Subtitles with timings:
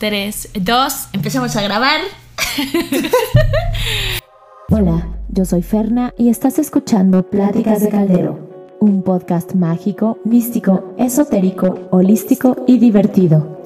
[0.00, 2.00] 3, 2, empecemos a grabar.
[4.70, 11.90] Hola, yo soy Ferna y estás escuchando Pláticas de Caldero, un podcast mágico, místico, esotérico,
[11.90, 13.60] holístico y divertido.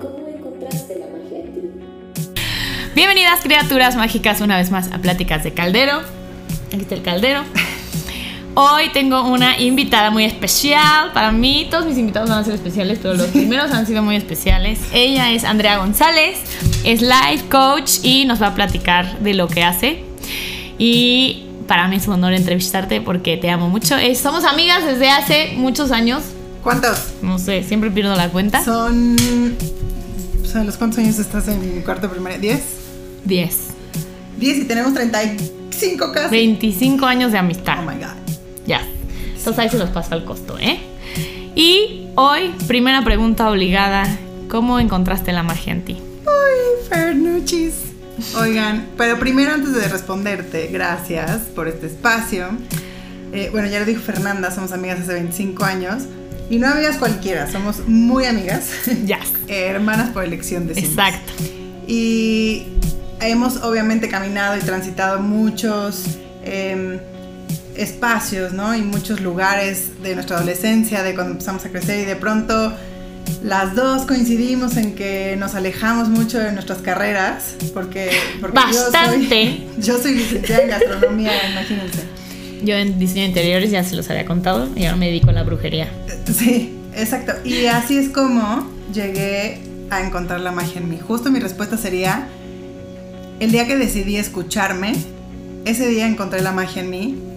[0.00, 1.62] ¿Cómo encontraste la magia en ti?
[2.94, 6.02] Bienvenidas criaturas mágicas una vez más a Pláticas de Caldero.
[6.68, 7.42] Aquí está el caldero.
[8.54, 11.12] Hoy tengo una invitada muy especial.
[11.12, 14.16] Para mí, todos mis invitados van a ser especiales, pero los primeros han sido muy
[14.16, 14.80] especiales.
[14.92, 16.38] Ella es Andrea González,
[16.84, 20.04] es life coach y nos va a platicar de lo que hace.
[20.78, 23.96] Y para mí es un honor entrevistarte porque te amo mucho.
[23.96, 26.22] Eh, somos amigas desde hace muchos años.
[26.62, 27.12] ¿Cuántos?
[27.22, 28.64] No sé, siempre pierdo la cuenta.
[28.64, 29.16] Son.
[30.52, 32.38] O ¿los cuántos años estás en cuarto primaria?
[32.38, 32.60] ¿10?
[33.24, 33.56] 10.
[34.38, 36.30] 10 y tenemos 35 casi.
[36.30, 37.78] 25 años de amistad.
[37.78, 38.19] Oh my god.
[39.40, 40.78] Entonces ahí se los paso al costo, ¿eh?
[41.56, 44.04] Y hoy, primera pregunta obligada.
[44.50, 45.96] ¿Cómo encontraste la magia en ti?
[46.26, 47.74] Uy, Fernuchis.
[48.38, 52.48] Oigan, pero primero antes de responderte, gracias por este espacio.
[53.32, 56.02] Eh, bueno, ya lo dijo Fernanda, somos amigas hace 25 años.
[56.50, 58.68] Y no amigas cualquiera, somos muy amigas.
[59.06, 59.20] Ya.
[59.48, 61.32] hermanas por elección, de Exacto.
[61.86, 62.66] Y
[63.22, 67.00] hemos obviamente caminado y transitado muchos eh,
[67.76, 68.74] espacios, ¿no?
[68.74, 72.72] Y muchos lugares de nuestra adolescencia, de cuando empezamos a crecer y de pronto
[73.42, 79.66] las dos coincidimos en que nos alejamos mucho de nuestras carreras, porque, porque Bastante.
[79.78, 82.02] Yo soy, yo soy licenciada en gastronomía, imagínense.
[82.62, 85.32] Yo en diseño de interiores ya se los había contado y ahora me dedico a
[85.32, 85.88] la brujería.
[86.30, 87.32] Sí, exacto.
[87.42, 90.98] Y así es como llegué a encontrar la magia en mí.
[90.98, 92.28] Justo mi respuesta sería,
[93.40, 94.92] el día que decidí escucharme,
[95.64, 97.29] ese día encontré la magia en mí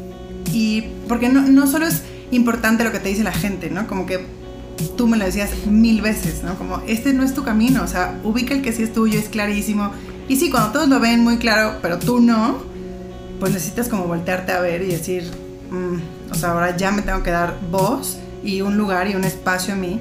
[0.51, 3.87] y porque no, no solo es importante lo que te dice la gente, ¿no?
[3.87, 4.25] Como que
[4.97, 6.55] tú me lo decías mil veces, ¿no?
[6.57, 9.29] Como, este no es tu camino, o sea, ubica el que sí es tuyo, es
[9.29, 9.91] clarísimo.
[10.27, 12.57] Y sí, cuando todos lo ven muy claro, pero tú no,
[13.39, 15.29] pues necesitas como voltearte a ver y decir,
[15.69, 19.23] mm, o sea, ahora ya me tengo que dar voz y un lugar y un
[19.23, 19.99] espacio a mí.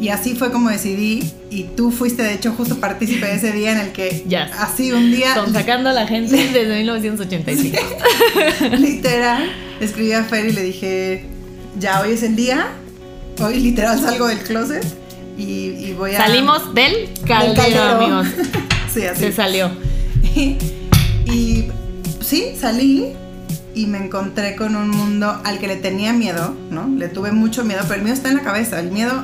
[0.00, 3.72] Y así fue como decidí, y tú fuiste de hecho justo partícipe de ese día
[3.72, 4.24] en el que
[4.58, 5.34] así un día...
[5.34, 7.78] Son sacando a la gente desde 1985.
[8.78, 9.50] literal,
[9.80, 11.24] escribí a Fer y le dije,
[11.78, 12.68] ya hoy es el día,
[13.40, 14.84] hoy literal salgo del closet
[15.38, 15.42] y,
[15.78, 16.18] y voy a...
[16.18, 17.82] Salimos del caldero, caldero.
[17.82, 18.26] amigos.
[18.92, 19.20] Sí, así.
[19.20, 19.70] Se salió.
[20.34, 20.56] Y,
[21.30, 21.68] y
[22.20, 23.12] sí, salí
[23.74, 26.88] y me encontré con un mundo al que le tenía miedo, ¿no?
[26.88, 28.80] Le tuve mucho miedo, pero el miedo está en la cabeza.
[28.80, 29.22] El miedo,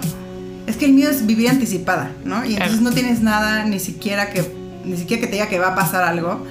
[0.68, 2.44] es que el miedo es vivir anticipada, ¿no?
[2.44, 4.44] Y entonces no tienes nada, ni siquiera que,
[4.84, 6.46] ni siquiera que te diga que va a pasar algo.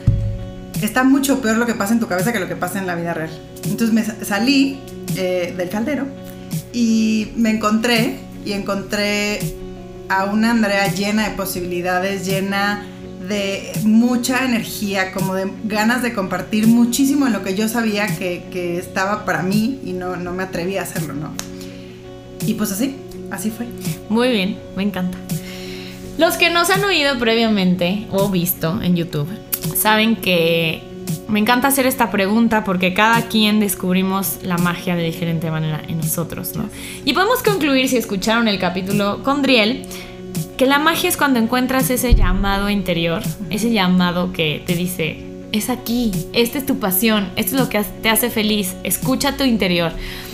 [0.82, 2.96] Está mucho peor lo que pasa en tu cabeza que lo que pasa en la
[2.96, 3.30] vida real.
[3.64, 4.80] Entonces me sa- salí
[5.16, 6.06] eh, del caldero
[6.74, 9.40] y me encontré, y encontré
[10.10, 12.86] a una Andrea llena de posibilidades, llena
[13.28, 18.46] de mucha energía, como de ganas de compartir muchísimo en lo que yo sabía que,
[18.52, 21.34] que estaba para mí y no, no me atreví a hacerlo, ¿no?
[22.46, 22.96] Y pues así,
[23.32, 23.68] así fue.
[24.10, 25.18] Muy bien, me encanta.
[26.18, 29.30] Los que nos han oído previamente o visto en YouTube
[29.76, 30.82] saben que
[31.28, 35.98] me encanta hacer esta pregunta porque cada quien descubrimos la magia de diferente manera en
[35.98, 36.70] nosotros, ¿no?
[37.06, 39.86] Y podemos concluir, si escucharon el capítulo con Driel,
[40.58, 45.70] que la magia es cuando encuentras ese llamado interior, ese llamado que te dice, es
[45.70, 49.92] aquí, esta es tu pasión, esto es lo que te hace feliz, escucha tu interior.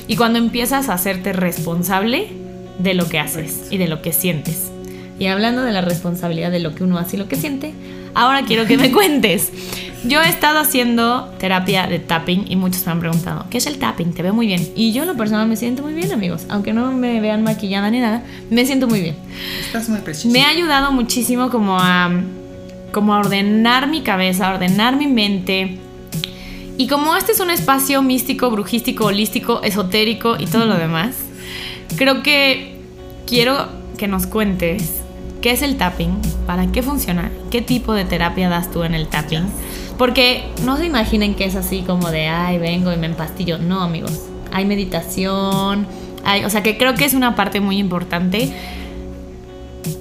[0.08, 2.43] Y cuando empiezas a hacerte responsable
[2.80, 4.72] de lo que haces y de lo que sientes.
[5.20, 7.74] Y hablando de la responsabilidad de lo que uno hace y lo que siente,
[8.14, 9.52] ahora quiero que me cuentes.
[10.06, 13.78] Yo he estado haciendo terapia de tapping y muchos me han preguntado, ¿qué es el
[13.78, 14.14] tapping?
[14.14, 14.68] Te veo muy bien.
[14.76, 16.46] Y yo en lo personal me siento muy bien, amigos.
[16.50, 19.16] Aunque no me vean maquillada ni nada, me siento muy bien.
[19.62, 20.34] Estás muy preciosa.
[20.34, 22.12] Me ha ayudado muchísimo como a,
[22.92, 25.78] como a ordenar mi cabeza, a ordenar mi mente.
[26.78, 31.16] Y como este es un espacio místico, brujístico, holístico, esotérico y todo lo demás,
[32.04, 32.76] creo que
[33.26, 35.02] quiero que nos cuentes
[35.42, 36.12] qué es el tapping,
[36.46, 39.46] para qué funciona, qué tipo de terapia das tú en el tapping.
[39.98, 43.58] Porque no se imaginen que es así como de, ay, vengo y me empastillo.
[43.58, 44.20] No, amigos.
[44.52, 45.88] Hay meditación,
[46.26, 48.54] hay, o sea que creo que es una parte muy importante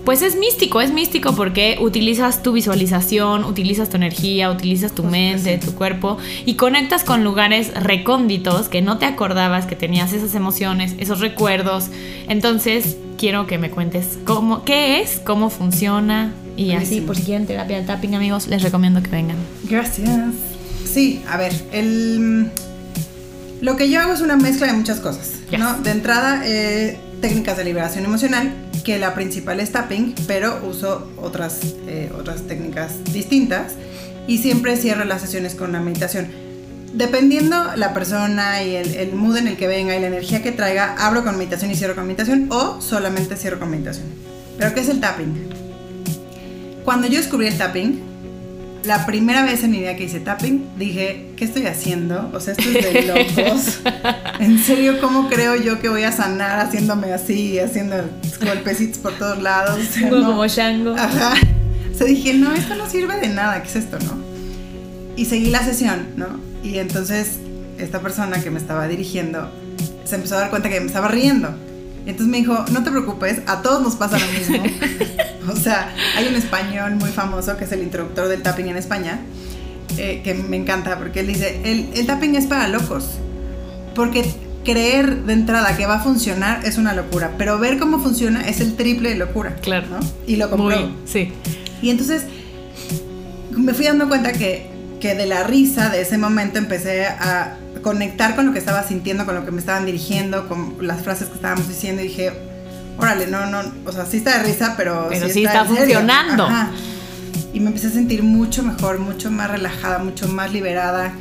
[0.05, 5.59] pues es místico, es místico porque utilizas tu visualización, utilizas tu energía, utilizas tu mente,
[5.59, 10.95] tu cuerpo y conectas con lugares recónditos que no te acordabas que tenías esas emociones,
[10.99, 11.87] esos recuerdos.
[12.29, 17.07] Entonces, quiero que me cuentes cómo, qué es, cómo funciona y así, Buenísimo.
[17.07, 19.37] por si quieren terapia de tapping, amigos, les recomiendo que vengan.
[19.65, 20.35] Gracias.
[20.85, 22.51] Sí, a ver, el,
[23.61, 25.31] lo que yo hago es una mezcla de muchas cosas.
[25.57, 25.79] ¿no?
[25.79, 28.53] De entrada, eh, técnicas de liberación emocional,
[28.83, 33.73] que la principal es tapping, pero uso otras, eh, otras técnicas distintas
[34.27, 36.29] y siempre cierro las sesiones con una meditación.
[36.93, 40.53] Dependiendo la persona y el, el, mood en el que venga y la energía que
[40.53, 44.07] traiga, abro con meditación y cierro con meditación o solamente cierro con meditación.
[44.59, 45.49] ¿Pero qué es el tapping?
[46.85, 48.12] Cuando yo descubrí el tapping,
[48.85, 52.31] la primera vez en mi vida que hice tapping, dije, ¿qué estoy haciendo?
[52.33, 53.03] O sea, esto es de
[53.39, 53.81] locos.
[54.41, 57.97] en serio, ¿cómo creo yo que voy a sanar haciéndome así, haciendo
[58.45, 59.79] golpecitos por todos lados?
[60.09, 60.95] Como Shango.
[60.95, 61.35] Ajá.
[61.93, 64.19] O sea, dije, no, esto no sirve de nada, ¿qué es esto, no?
[65.17, 66.27] Y seguí la sesión, ¿no?
[66.65, 67.39] Y entonces
[67.79, 69.51] esta persona que me estaba dirigiendo
[70.05, 71.55] se empezó a dar cuenta que me estaba riendo.
[72.07, 74.63] Entonces me dijo, no te preocupes, a todos nos pasa lo mismo.
[75.53, 79.21] o sea, hay un español muy famoso que es el introductor del tapping en España,
[79.99, 83.11] eh, que me encanta porque él dice, el, el, tapping es para locos.
[83.95, 84.25] Porque
[84.65, 88.61] creer de entrada que va a funcionar es una locura, pero ver cómo funciona es
[88.61, 89.57] el triple de locura.
[89.63, 89.87] Claro.
[89.89, 90.01] ¿no?
[90.27, 90.91] Y lo compró.
[91.05, 91.33] sí.
[91.83, 92.25] Y entonces
[93.51, 94.71] me fui dando cuenta que,
[95.03, 99.27] que de la risa de ese momento empecé a conectar con lo que estaba sintiendo,
[99.27, 102.33] con lo que me estaban dirigiendo, con las frases que estábamos diciendo y dije,
[102.97, 106.49] órale, no, no, o sea, sí está de risa, pero, pero sí, está, funcionando.
[107.53, 111.13] Y me empecé a sentir mucho mejor, mucho más relajada, mucho más liberada.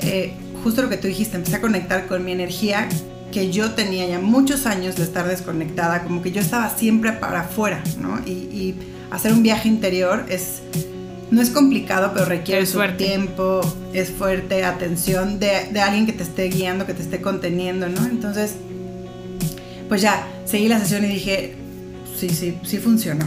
[0.00, 0.32] Eh,
[0.64, 2.88] justo lo que tú dijiste, empecé a conectar con mi energía
[3.32, 7.40] que yo tenía ya muchos años de estar desconectada, como que yo estaba siempre para
[7.40, 8.18] afuera, ¿no?
[8.24, 8.74] Y, y
[9.10, 10.62] hacer un viaje interior es
[11.30, 13.60] no es complicado, pero requiere su tiempo,
[13.92, 18.04] es fuerte, atención de, de, alguien que te esté guiando, que te esté conteniendo, ¿no?
[18.06, 18.54] Entonces,
[19.88, 21.56] pues ya, seguí la sesión y dije,
[22.16, 23.26] sí, sí, sí funcionó.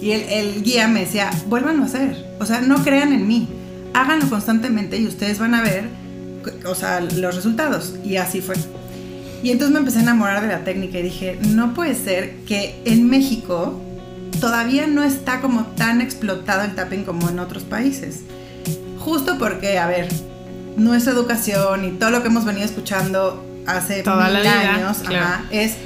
[0.00, 3.48] Y el, el guía me decía, vuélvanlo a hacer, o sea, no crean en mí,
[3.94, 5.84] háganlo constantemente y ustedes van a ver,
[6.66, 7.94] o sea, los resultados.
[8.04, 8.54] Y así fue.
[9.42, 12.80] Y entonces me empecé a enamorar de la técnica y dije, no puede ser que
[12.84, 13.80] en México
[14.38, 18.20] todavía no está como tan explotado el tapping como en otros países.
[18.98, 20.08] Justo porque, a ver,
[20.76, 25.24] nuestra educación y todo lo que hemos venido escuchando hace Toda mil la años claro.
[25.24, 25.76] ajá, es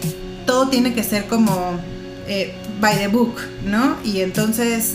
[0.47, 1.79] todo tiene que ser como
[2.27, 3.97] eh, by the book, ¿no?
[4.05, 4.95] Y entonces,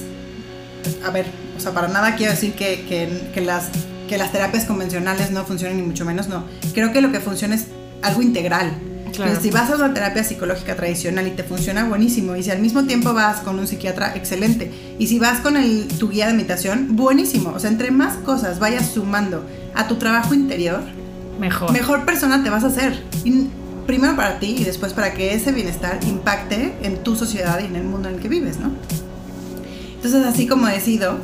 [1.06, 1.25] a ver,
[1.57, 3.69] o sea, para nada quiero decir que, que, que las,
[4.07, 6.44] que las terapias convencionales no funcionen, ni mucho menos, no.
[6.74, 7.68] Creo que lo que funciona es
[8.02, 8.78] algo integral.
[9.14, 9.40] Claro.
[9.42, 12.86] Si vas a una terapia psicológica tradicional y te funciona buenísimo, y si al mismo
[12.86, 16.96] tiempo vas con un psiquiatra, excelente, y si vas con el, tu guía de meditación,
[16.96, 17.52] buenísimo.
[17.56, 19.46] O sea, entre más cosas vayas sumando
[19.76, 20.82] a tu trabajo interior,
[21.40, 21.72] Mejor.
[21.72, 23.04] mejor persona te vas a hacer.
[23.24, 23.48] Y
[23.88, 27.76] primero para ti y después para que ese bienestar impacte en tu sociedad y en
[27.76, 28.72] el mundo en el que vives, ¿no?
[29.96, 31.18] Entonces, así como decido,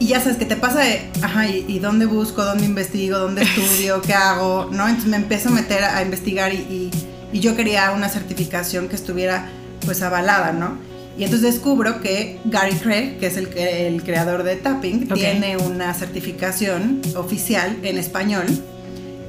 [0.00, 3.42] y ya sabes que te pasa de, ajá, ¿y, y dónde busco, dónde investigo, dónde
[3.56, 4.70] estudio, qué hago?
[4.72, 4.88] ¿No?
[4.88, 6.90] Entonces me empiezo a meter a investigar y, y,
[7.32, 9.50] y yo quería una certificación que estuviera
[9.84, 10.78] pues avalada, ¿no?
[11.18, 15.92] Y entonces descubro que Gary Craig, que es el, el creador de Tapping, tiene una
[15.92, 18.46] certificación oficial en español,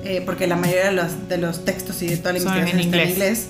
[0.06, 2.60] eh, porque la mayoría de los, de los textos y de toda la Son en
[2.60, 3.48] investigación está en inglés.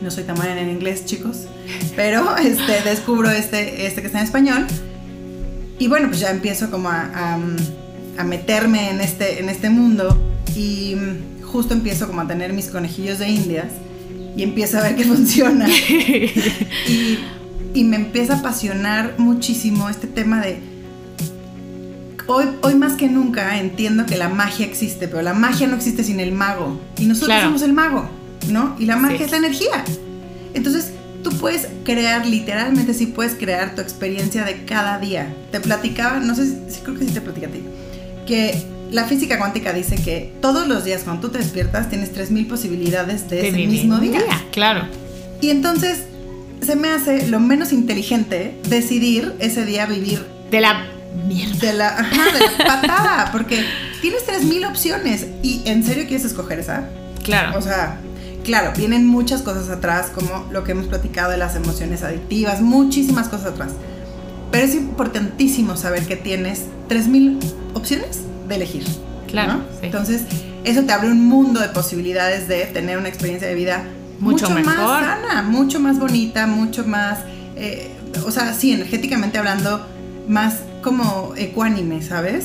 [0.00, 1.42] No soy tan buena en inglés, chicos,
[1.94, 4.66] pero este, descubro este, este que está en español.
[5.80, 7.38] Y bueno, pues ya empiezo como a, a,
[8.18, 10.16] a meterme en este, en este mundo
[10.54, 10.94] y
[11.42, 13.66] justo empiezo como a tener mis conejillos de indias
[14.36, 15.66] y empiezo a ver que funciona.
[16.88, 17.18] y,
[17.74, 20.58] y me empieza a apasionar muchísimo este tema de...
[22.26, 26.04] Hoy, hoy más que nunca entiendo que la magia existe, pero la magia no existe
[26.04, 26.78] sin el mago.
[26.98, 27.46] Y nosotros Claro.
[27.46, 28.08] somos el mago,
[28.50, 28.76] ¿no?
[28.78, 29.24] Y la magia Sí.
[29.24, 29.84] es la energía.
[30.54, 35.34] Entonces, tú puedes crear, literalmente sí puedes crear tu experiencia de cada día.
[35.50, 37.62] Te platicaba, no sé si creo que sí te platicé a ti,
[38.26, 42.48] que la física cuántica dice que todos los días cuando tú te despiertas tienes 3.000
[42.48, 44.22] posibilidades de, ese mismo día.
[44.50, 44.86] Claro.
[45.40, 46.04] Y entonces
[46.60, 50.86] se me hace lo menos inteligente decidir ese día vivir De la
[51.26, 51.58] mierda.
[51.58, 53.64] de la, ajá, de la patada, porque
[54.02, 56.88] tienes 3.000 opciones y ¿en serio quieres escoger esa?
[57.22, 57.58] Claro.
[57.58, 58.00] O sea,
[58.44, 63.28] claro, vienen muchas cosas atrás, como lo que hemos platicado de las emociones adictivas, muchísimas
[63.28, 63.72] cosas atrás.
[64.50, 67.38] Pero es importantísimo saber que tienes 3.000
[67.74, 68.84] opciones de elegir.
[69.28, 69.58] Claro, ¿no?
[69.80, 69.86] sí.
[69.86, 70.22] Entonces,
[70.64, 73.84] eso te abre un mundo de posibilidades de tener una experiencia de vida
[74.18, 75.00] Mucho mucho, más mejor.
[75.00, 77.20] sana, mucho más bonita, mucho más,
[77.56, 77.90] eh,
[78.26, 79.86] o sea, sí, energéticamente hablando,
[80.28, 82.44] más como ecuánime, ¿sabes?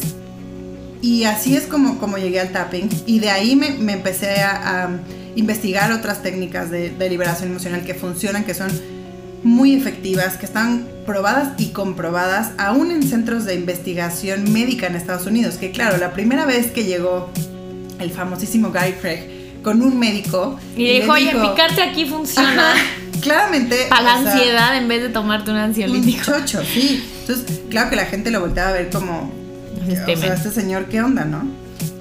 [1.02, 2.90] Y así es como, como llegué al tapping.
[3.06, 4.90] Y de ahí me, me empecé a, a
[5.36, 8.70] investigar otras técnicas de, de liberación emocional que funcionan, que son
[9.44, 15.27] muy efectivas, que están probadas y comprobadas aún en centros de investigación médica en Estados
[15.27, 15.56] Unidos.
[15.56, 17.30] Que claro, la primera vez que llegó
[18.00, 20.60] el famosísimo Gary Craig con un médico.
[20.75, 22.74] Y, dijo, oye, picarte aquí funciona.
[23.22, 23.88] claramente.
[23.89, 26.32] Para la ansiedad en vez de tomarte un ansiolítico.
[26.32, 27.04] Un chocho, sí.
[27.22, 29.32] Entonces, claro que la gente lo volteaba a ver como.
[29.88, 31.48] Este, o sea, este señor, ¿qué onda, no?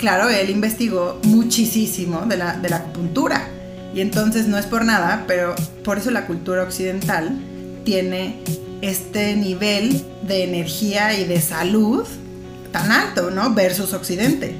[0.04, 3.48] Claro, él investigó muchísimo de la, de la acupuntura.
[3.94, 7.30] Y entonces no es por nada, pero por eso la cultura occidental
[7.86, 8.36] tiene
[8.82, 12.06] este nivel de energía y de salud
[12.70, 13.54] tan alto, ¿no?
[13.54, 14.54] Versus Occidente.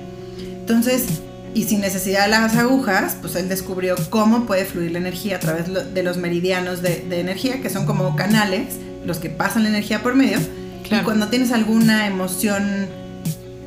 [0.61, 1.05] Entonces,
[1.53, 5.41] y sin necesidad de las agujas, pues él descubrió cómo puede fluir la energía a
[5.41, 10.03] través de los meridianos de, energía, que son como canales, los que pasan la energía
[10.03, 10.39] por medio.
[10.91, 13.04] Y cuando tienes alguna emoción,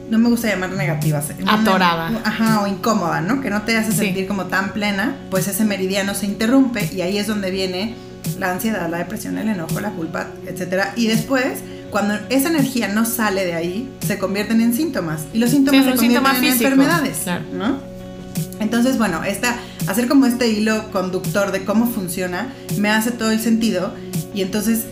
[0.10, 2.22] no me gusta llamar negativa, atorada.
[2.24, 3.42] ajá, o incómoda, ¿no?
[3.42, 7.18] Que no te hace sentir como tan plena, pues ese meridiano se interrumpe y ahí
[7.18, 7.96] es donde viene
[8.40, 10.90] la ansiedad, la depresión, el enojo, la culpa, etc.
[10.96, 11.60] Y después
[11.92, 15.26] cuando esa energía no sale de ahí, se convierten en síntomas.
[15.34, 17.26] Y los síntomas se convierten en enfermedades.
[17.54, 17.80] ¿no?
[18.60, 23.40] Entonces, bueno, esta, hacer como este hilo conductor de cómo funciona me hace todo el
[23.40, 23.94] sentido.
[24.34, 24.86] Y entonces,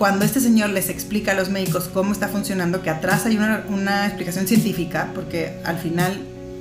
[0.00, 3.66] cuando este señor les explica a los médicos cómo está funcionando, que atrás hay una,
[3.68, 6.18] una explicación científica, porque al final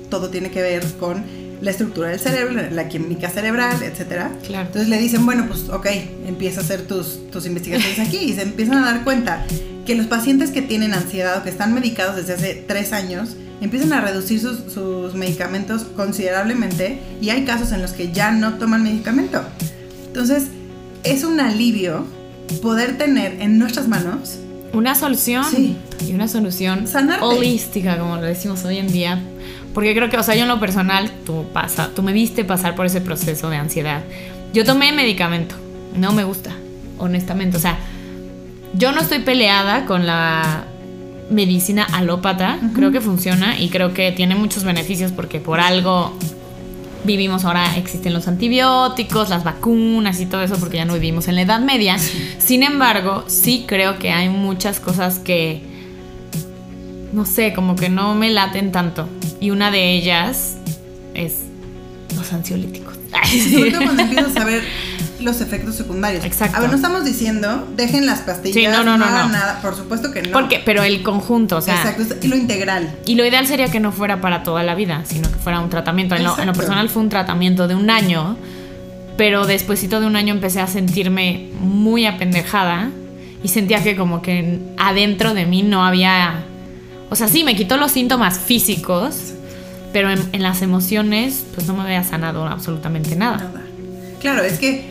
[0.10, 1.24] todo tiene que ver con
[1.62, 4.28] la estructura del cerebro, la química cerebral, etc.
[4.46, 4.66] Claro.
[4.66, 5.88] Entonces le dicen, bueno, pues ok,
[6.28, 9.46] empieza a hacer tus, tus investigaciones aquí y se empiezan a dar cuenta
[9.86, 13.94] que los pacientes que tienen ansiedad o que están medicados desde hace tres años empiezan
[13.94, 18.84] a reducir sus, sus medicamentos considerablemente y hay casos en los que ya no toman
[18.84, 19.42] medicamento.
[20.08, 20.48] Entonces,
[21.06, 22.19] es un alivio
[22.62, 24.40] poder tener en nuestras manos
[24.74, 25.46] una solución
[26.06, 26.86] y una solución
[27.22, 29.20] holística, como lo decimos hoy en día,
[29.74, 32.76] porque creo que, o sea, yo en lo personal, tú, pasa, tú me viste pasar
[32.76, 34.04] por ese proceso de ansiedad.
[34.54, 35.56] Yo tomé medicamento,
[35.96, 36.52] no me gusta,
[36.98, 37.58] honestamente.
[37.58, 37.78] O sea,
[38.74, 40.66] yo no estoy peleada con la
[41.30, 46.14] medicina alópata, creo que funciona y creo que tiene muchos beneficios porque por algo
[47.04, 51.36] vivimos ahora, existen los antibióticos, las vacunas y todo eso porque ya no vivimos en
[51.36, 51.98] la Edad Media.
[52.38, 55.62] Sin embargo, sí creo que hay muchas cosas que,
[57.14, 59.08] no sé, como que no me laten tanto.
[59.40, 60.58] Y una de ellas
[61.14, 61.38] es
[62.16, 62.96] los ansiolíticos.
[63.52, 64.64] Sobre todo cuando empiezas a ver
[65.20, 66.24] los efectos secundarios.
[66.24, 66.58] Exacto.
[66.58, 69.76] A ver, no estamos diciendo, dejen las pastillas, sí, no, no, no, no, nada, por
[69.76, 70.32] supuesto que no.
[70.32, 71.76] Porque, pero el conjunto, o sea.
[71.76, 72.96] Exacto, y lo integral.
[73.06, 75.70] Y lo ideal sería que no fuera para toda la vida, sino que fuera un
[75.70, 76.16] tratamiento.
[76.16, 78.38] En lo, en lo, personal fue un tratamiento de un año,
[79.18, 82.90] pero despuésito de un año empecé a sentirme muy apendejada
[83.44, 86.46] y sentía que como que adentro de mí no había
[87.10, 89.34] o sea, sí, me quitó los síntomas físicos,
[89.92, 93.38] pero en, las emociones, pues no me había sanado absolutamente nada.
[93.38, 93.62] Nada.
[94.20, 94.89] Claro, es que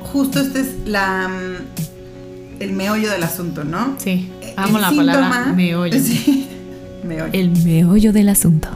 [0.00, 3.96] justo este es la mm, el meollo del asunto, ¿no?
[3.98, 4.30] Sí.
[4.56, 5.98] Amo la palabra meollo.
[6.00, 6.48] Sí,
[7.04, 7.32] meollo.
[7.32, 8.68] El meollo del asunto.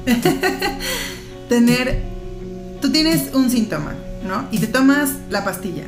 [1.48, 2.02] Tener.
[2.80, 3.94] Tú tienes un síntoma,
[4.26, 4.46] ¿no?
[4.50, 5.84] Y te tomas la pastilla.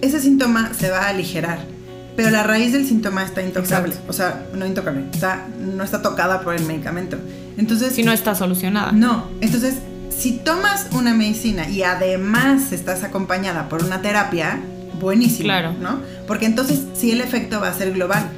[0.00, 1.76] Ese síntoma se va a aligerar
[2.16, 3.94] pero la raíz del síntoma está intocable.
[4.08, 7.18] O sea, no intocable, está, no está tocada por el medicamento.
[7.58, 7.92] Entonces.
[7.92, 8.92] Si no está solucionada.
[8.92, 9.28] No.
[9.42, 9.74] Entonces,
[10.16, 14.60] si tomas una medicina y además estás acompañada por una terapia,
[15.00, 15.44] buenísimo.
[15.44, 15.74] Claro.
[15.80, 16.00] ¿No?
[16.26, 18.28] Porque entonces sí el efecto va a ser global.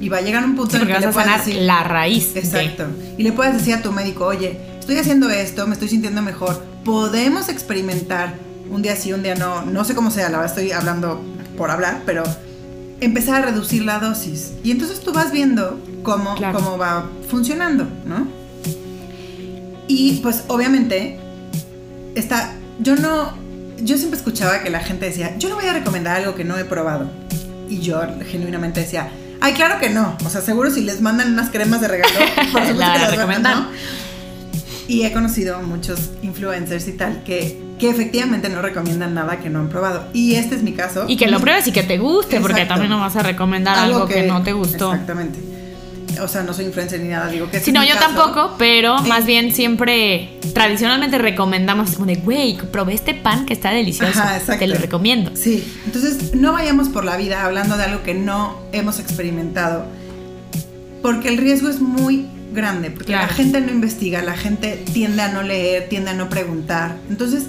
[0.00, 2.36] Y va a llegar un punto en que vas le a sanar la raíz.
[2.36, 2.86] Exacto.
[3.16, 6.64] Y le puedes decir a tu médico, oye, estoy haciendo esto, me estoy sintiendo mejor.
[6.84, 8.34] Podemos experimentar
[8.70, 9.62] un día sí, un día no.
[9.62, 11.20] No sé cómo sea, la verdad estoy hablando
[11.56, 12.22] por hablar, pero
[13.00, 14.52] empezar a reducir la dosis.
[14.62, 18.37] Y entonces tú vas viendo cómo, cómo va funcionando, ¿no?
[19.88, 21.18] Y pues obviamente
[22.14, 23.32] está, yo no,
[23.78, 26.56] yo siempre escuchaba que la gente decía, yo no voy a recomendar algo que no
[26.58, 27.10] he probado.
[27.68, 30.16] Y yo genuinamente decía, ay, claro que no.
[30.24, 32.14] O sea, seguro si les mandan unas cremas de regalo,
[32.52, 33.68] por supuesto que las recomiendan, ¿no?
[34.86, 39.60] Y he conocido muchos influencers y tal que que efectivamente no recomiendan nada que no
[39.60, 40.08] han probado.
[40.12, 41.04] Y este es mi caso.
[41.08, 44.06] Y que lo pruebes y que te guste, porque también no vas a recomendar algo,
[44.06, 44.92] que, no te gustó.
[44.92, 45.38] Exactamente.
[46.20, 47.60] O sea, no soy influencer ni nada, digo que...
[47.60, 53.14] Sí, no, yo tampoco, pero más bien siempre, tradicionalmente recomendamos como de, güey, probé este
[53.14, 54.20] pan que está delicioso,
[54.58, 55.30] te lo recomiendo.
[55.34, 59.86] Sí, entonces no vayamos por la vida hablando de algo que no hemos experimentado,
[61.02, 65.28] porque el riesgo es muy grande, porque la gente no investiga, la gente tiende a
[65.28, 66.96] no leer, tiende a no preguntar.
[67.08, 67.44] Entonces,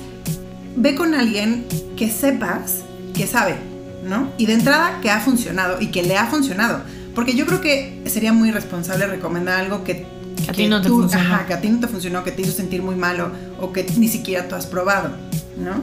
[0.76, 1.66] ve con alguien
[1.98, 2.82] que sepas
[3.16, 3.56] que sabe,
[4.04, 4.32] ¿no?
[4.38, 6.84] Y de entrada que ha funcionado y que le ha funcionado.
[7.16, 10.06] Porque yo creo que sería muy responsable recomendar algo que,
[10.48, 11.24] a ti no te funcionó.
[11.24, 13.86] Ajá, que a ti no te funcionó, que te hizo sentir muy malo o que
[13.98, 15.12] ni siquiera tú has probado,
[15.58, 15.82] ¿no?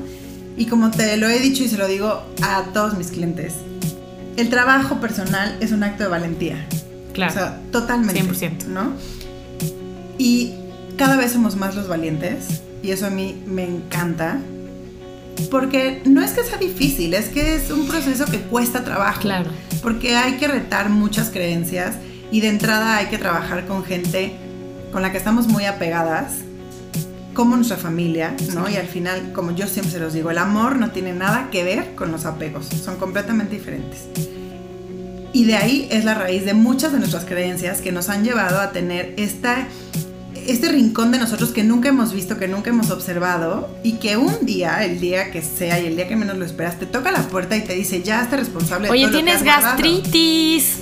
[0.56, 3.54] Y como te lo he dicho y se lo digo a todos mis clientes,
[4.36, 6.66] el trabajo personal es un acto de valentía.
[7.12, 7.32] Claro.
[7.32, 8.22] O sea, totalmente.
[8.22, 8.66] 100%.
[8.66, 8.92] ¿No?
[10.18, 10.54] Y
[10.96, 14.40] cada vez somos más los valientes y eso a mí me encanta,
[15.50, 19.20] porque no es que sea difícil, es que es un proceso que cuesta trabajo.
[19.20, 19.50] Claro.
[19.82, 21.96] Porque hay que retar muchas creencias
[22.30, 24.36] y de entrada hay que trabajar con gente
[24.92, 26.38] con la que estamos muy apegadas,
[27.34, 28.68] como nuestra familia, ¿no?
[28.68, 31.64] Y al final, como yo siempre se los digo, el amor no tiene nada que
[31.64, 34.06] ver con los apegos, son completamente diferentes.
[35.34, 38.58] Y de ahí es la raíz de muchas de nuestras creencias que nos han llevado
[38.58, 39.68] a tener esta
[40.48, 44.44] este rincón de nosotros que nunca hemos visto, que nunca hemos observado y que un
[44.46, 47.22] día, el día que sea y el día que menos lo esperas, te toca la
[47.28, 48.90] puerta y te dice, ya estás responsable.
[48.90, 49.76] Oye, de todo lo que tienes has guardado".
[49.76, 50.76] gastritis.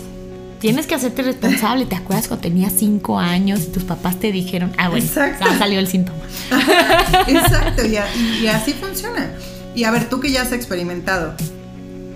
[0.60, 1.84] Tienes que hacerte responsable.
[1.84, 5.44] ¿Te acuerdas cuando tenías cinco años y tus papás te dijeron, ah, bueno, Exacto.
[5.44, 6.18] ya salió el síntoma?
[7.28, 9.30] Exacto, y, a- y- y así funciona.
[9.74, 11.34] Y a ver, tú que ya has experimentado,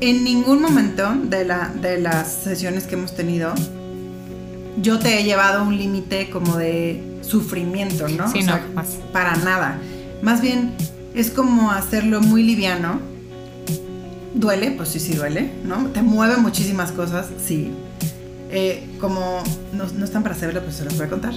[0.00, 3.52] en ningún momento de, la, de las sesiones que hemos tenido,
[4.80, 8.30] yo te he llevado a un límite como de sufrimiento, ¿no?
[8.30, 8.86] Sí, O no, sea, jamás.
[9.12, 9.78] Para nada.
[10.22, 10.72] Más bien
[11.14, 13.00] es como hacerlo muy liviano.
[14.34, 15.86] Duele, pues sí, sí duele, ¿no?
[15.86, 17.70] Te mueve muchísimas cosas, sí.
[18.50, 19.42] Eh, como
[19.72, 21.34] no, no están para saberlo, pues se los voy a contar.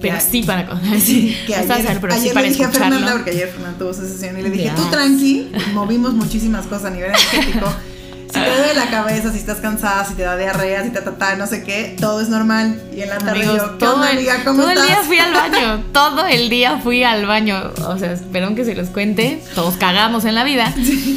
[0.00, 0.80] Pero Que- sí para...
[1.00, 2.94] Sí, que ayer, a pero sí ayer para le dije a escucharlo.
[2.96, 4.74] Fernanda, porque ayer Fernanda tuvo su sesión y le dije, Ya.
[4.74, 7.66] tú tranqui, movimos muchísimas cosas a nivel energético.
[8.36, 11.36] Si te duele la cabeza, si estás cansada, si te da diarrea, si te ta,
[11.36, 12.80] no sé qué, todo es normal.
[12.94, 14.44] Y en la tarde Amigos, yo, ¿qué todo, onda, el, amiga?
[14.44, 15.84] ¿Cómo todo el día fui al baño.
[15.92, 17.72] Todo el día fui al baño.
[17.88, 19.42] O sea, espero que se los cuente.
[19.54, 20.72] Todos cagamos en la vida.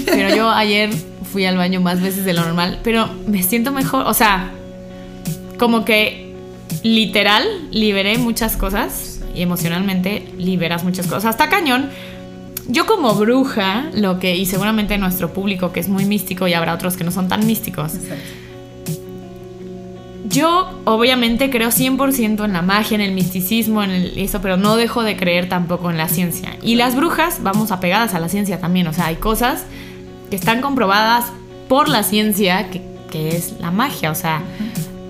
[0.05, 0.89] Pero yo ayer
[1.31, 2.79] fui al baño más veces de lo normal.
[2.83, 4.05] Pero me siento mejor.
[4.07, 4.51] O sea,
[5.57, 6.33] como que
[6.83, 9.19] literal liberé muchas cosas.
[9.35, 11.25] Y emocionalmente liberas muchas cosas.
[11.25, 11.89] Hasta cañón.
[12.69, 16.75] Yo como bruja, lo que, y seguramente nuestro público que es muy místico y habrá
[16.75, 18.23] otros que no son tan místicos, Exacto.
[20.29, 24.77] yo obviamente creo 100% en la magia, en el misticismo, en el, eso, pero no
[24.77, 26.57] dejo de creer tampoco en la ciencia.
[26.61, 29.63] Y las brujas vamos apegadas a la ciencia también, o sea, hay cosas
[30.29, 31.25] que están comprobadas
[31.67, 34.44] por la ciencia, que, que es la magia, o sea,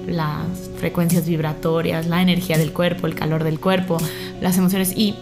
[0.07, 3.97] las frecuencias vibratorias, la energía del cuerpo, el calor del cuerpo,
[4.39, 4.93] las emociones.
[4.95, 5.15] Y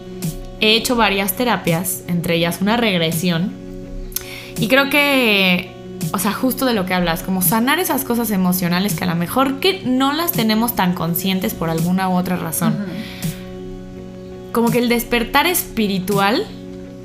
[0.60, 3.52] he hecho varias terapias, entre ellas una regresión.
[4.58, 5.70] Y creo que,
[6.12, 9.14] o sea, justo de lo que hablas, como sanar esas cosas emocionales que a lo
[9.14, 12.76] mejor que no las tenemos tan conscientes por alguna u otra razón.
[14.52, 16.46] Como que el despertar espiritual,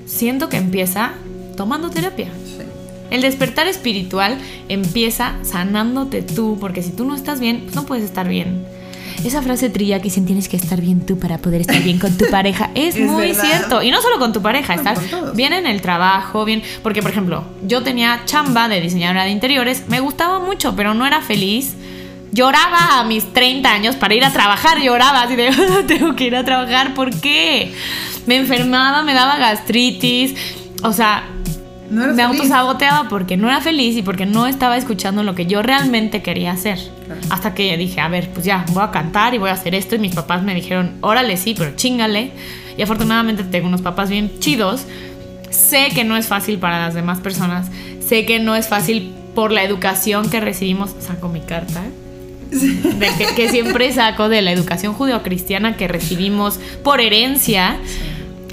[0.06, 1.14] siento que empieza
[1.56, 2.30] tomando terapia.
[2.46, 2.64] Sí.
[3.12, 4.40] El despertar espiritual
[4.70, 8.66] empieza sanándote tú, porque si tú no estás bien, pues no puedes estar bien.
[9.24, 12.18] Esa frase trilla que dicen tienes que estar bien tú para poder estar bien con
[12.18, 13.42] tu pareja es, Es muy verdad.
[13.44, 13.84] cierto.
[13.84, 15.36] Y no solo con tu pareja, todos.
[15.36, 16.62] bien en el trabajo, bien.
[16.82, 21.06] Porque, por ejemplo, yo tenía chamba de diseñadora de interiores, me gustaba mucho, pero no
[21.06, 21.76] era feliz.
[22.32, 25.52] Lloraba a mis 30 años para ir a trabajar, lloraba así de,
[25.88, 27.72] tengo que ir a trabajar, ¿por qué?
[28.26, 30.34] Me enfermaba, me daba gastritis,
[30.82, 31.26] o sea,
[31.92, 32.22] No me feliz.
[32.40, 36.54] autosaboteaba porque no era feliz y porque no estaba escuchando lo que yo realmente quería
[36.54, 36.80] hacer.
[37.30, 39.96] Hasta que dije, a ver, pues ya, voy a cantar y voy a hacer esto.
[39.96, 42.32] Y mis papás me dijeron, órale, sí, pero chingale.
[42.78, 44.86] Y afortunadamente tengo unos papás bien chidos.
[45.50, 47.68] Sé que no es fácil para las demás personas.
[48.06, 50.96] Sé que no es fácil por la educación que recibimos.
[51.00, 51.84] Saco mi carta.
[52.52, 57.80] De que, que siempre saco de la educación judeocristiana que recibimos por herencia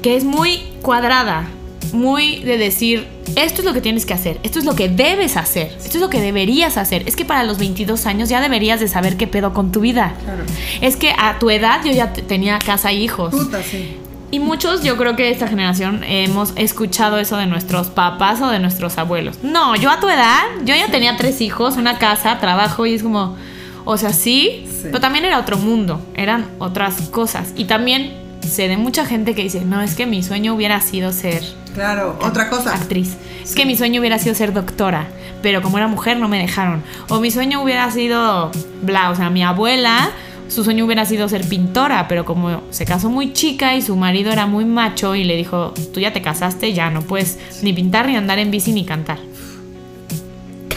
[0.01, 1.45] que es muy cuadrada,
[1.93, 5.37] muy de decir, esto es lo que tienes que hacer, esto es lo que debes
[5.37, 7.03] hacer, esto es lo que deberías hacer.
[7.07, 10.15] Es que para los 22 años ya deberías de saber qué pedo con tu vida.
[10.25, 10.45] Claro.
[10.81, 13.31] Es que a tu edad yo ya te- tenía casa y hijos.
[13.35, 13.97] Puta, sí.
[14.33, 18.61] Y muchos, yo creo que esta generación hemos escuchado eso de nuestros papás o de
[18.61, 19.39] nuestros abuelos.
[19.43, 23.03] No, yo a tu edad, yo ya tenía tres hijos, una casa, trabajo y es
[23.03, 23.37] como,
[23.85, 24.83] o sea, sí, Sí.
[24.85, 27.49] pero también era otro mundo, eran otras cosas.
[27.57, 28.13] Y también
[28.49, 31.43] sé de mucha gente que dice, no, es que mi sueño hubiera sido ser
[31.75, 32.75] Claro, otra cosa.
[32.75, 33.17] actriz.
[33.43, 35.09] Es que mi sueño hubiera sido ser doctora,
[35.43, 36.83] pero como era mujer no me dejaron.
[37.09, 38.51] O mi sueño hubiera sido
[38.83, 40.11] bla, o sea, mi abuela,
[40.49, 44.33] su sueño hubiera sido ser pintora, pero como se casó muy chica y su marido
[44.33, 48.07] era muy macho y le dijo, tú ya te casaste, ya no puedes ni pintar,
[48.07, 49.19] ni andar en bici, ni cantar.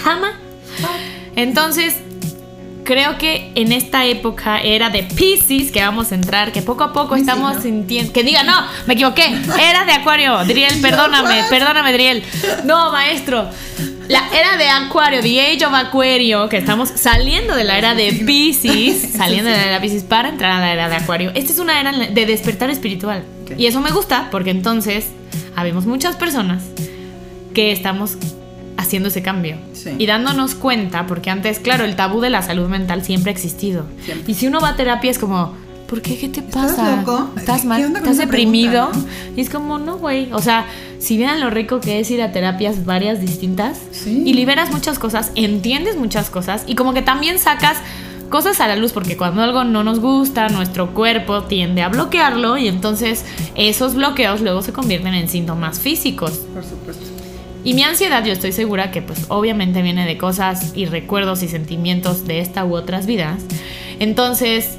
[0.03, 0.33] Cama.
[1.35, 1.97] Entonces,
[2.83, 6.93] creo que en esta época era de Pisces que vamos a entrar, que poco a
[6.93, 7.61] poco estamos ¿no?
[7.61, 8.13] sintiendo.
[8.13, 8.53] Que diga, no,
[8.85, 9.25] me equivoqué.
[9.59, 10.37] Era de Acuario.
[10.45, 12.23] Driel, perdóname, perdóname, Driel.
[12.65, 13.49] No, maestro.
[14.07, 18.11] La era de Acuario, The Age of Acuario, que estamos saliendo de la era de
[18.11, 21.31] Pisces, saliendo de la era de Pisces para entrar a la era de Acuario.
[21.35, 23.23] Esta es una era de despertar espiritual.
[23.57, 25.07] Y eso me gusta porque entonces
[25.55, 26.63] habemos muchas personas
[27.53, 28.17] que estamos
[28.77, 29.91] haciendo ese cambio Sí.
[29.97, 33.85] y dándonos cuenta, porque antes, claro, el tabú de la salud mental siempre ha existido.
[34.03, 34.31] Siempre.
[34.31, 35.53] Y si uno va a terapia es como,
[35.87, 36.17] ¿por qué?
[36.17, 36.95] ¿Qué te ¿Estás pasa?
[36.97, 37.29] loco?
[37.37, 37.81] ¿Estás ¿Qué mal?
[37.95, 38.89] ¿Estás deprimido?
[38.89, 40.29] pregunta, Y es como, no, güey.
[40.33, 40.65] O sea,
[40.99, 44.23] si vieran lo rico que es ir a terapias varias distintas Sí.
[44.25, 47.77] y liberas muchas cosas, entiendes muchas cosas y como que también sacas
[48.29, 52.57] cosas a la luz porque cuando algo no nos gusta, nuestro cuerpo tiende a bloquearlo
[52.57, 56.31] y entonces esos bloqueos luego se convierten en síntomas físicos.
[56.53, 57.05] Por supuesto.
[57.63, 61.47] Y mi ansiedad, yo estoy segura que pues obviamente viene de cosas y recuerdos y
[61.47, 63.41] sentimientos de esta u otras vidas.
[63.99, 64.77] Entonces,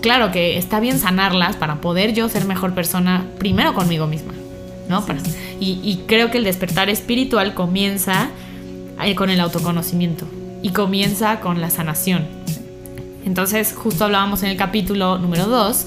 [0.00, 4.32] claro que está bien sanarlas para poder yo ser mejor persona primero conmigo misma,
[4.88, 5.04] ¿no?
[5.60, 8.30] Y, y creo que el despertar espiritual comienza
[9.02, 10.26] eh, con el autoconocimiento
[10.62, 12.26] y comienza con la sanación.
[13.26, 15.86] Entonces, justo hablábamos en el capítulo número 2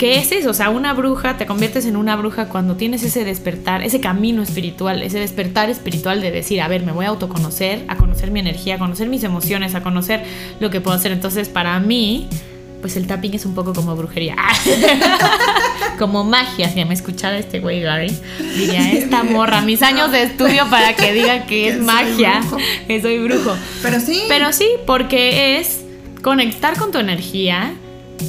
[0.00, 0.48] ¿Qué es eso?
[0.48, 4.42] O sea, una bruja, te conviertes en una bruja cuando tienes ese despertar, ese camino
[4.42, 8.40] espiritual, ese despertar espiritual de decir, a ver, me voy a autoconocer, a conocer mi
[8.40, 10.24] energía, a conocer mis emociones, a conocer
[10.58, 11.12] lo que puedo hacer.
[11.12, 12.28] Entonces, para mí,
[12.80, 14.36] pues el tapping es un poco como brujería.
[15.98, 18.10] como magia, si me escuchara este güey Gary,
[18.56, 22.40] diría, esta morra, mis años de estudio para que diga que Que es soy magia,
[22.40, 22.56] brujo.
[22.86, 23.54] que soy brujo.
[23.82, 24.22] Pero sí.
[24.28, 25.82] Pero sí, porque es
[26.22, 27.74] conectar con tu energía,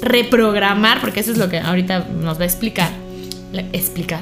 [0.02, 2.90] reprogramar, porque eso es lo que ahorita nos va a explicar.
[3.74, 4.22] Explicar.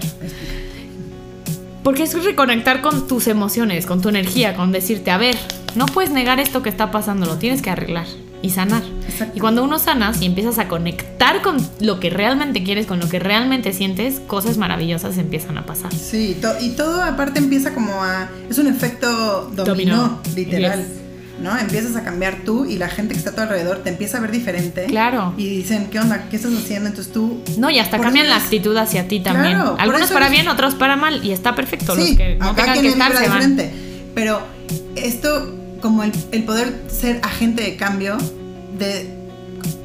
[1.83, 5.35] Porque es reconectar con tus emociones, con tu energía, con decirte, a ver,
[5.75, 8.05] no puedes negar esto que está pasando, lo tienes que arreglar
[8.41, 8.83] y sanar.
[9.07, 9.33] Exacto.
[9.35, 13.07] Y cuando uno sanas y empiezas a conectar con lo que realmente quieres, con lo
[13.09, 15.93] que realmente sientes, cosas maravillosas empiezan a pasar.
[15.93, 18.29] Sí, to- y todo aparte empieza como a...
[18.49, 20.19] Es un efecto dominó, Dominó.
[20.35, 20.79] literal.
[20.79, 20.98] Yes.
[21.41, 21.57] ¿No?
[21.57, 24.21] Empiezas a cambiar tú y la gente que está a tu alrededor te empieza a
[24.21, 24.85] ver diferente.
[24.85, 25.33] Claro.
[25.37, 26.25] Y dicen, ¿qué onda?
[26.29, 26.89] ¿Qué estás haciendo?
[26.89, 27.41] Entonces tú...
[27.57, 29.55] No, y hasta cambian la actitud hacia ti también.
[29.55, 31.23] Claro, Algunos para es- bien, otros para mal.
[31.23, 31.95] Y está perfecto.
[31.95, 33.39] Sí, Los que no acá tengan que estar vibra se van.
[33.55, 33.73] diferente.
[34.15, 34.41] Pero
[34.95, 38.17] esto, como el, el poder ser agente de cambio
[38.77, 39.09] de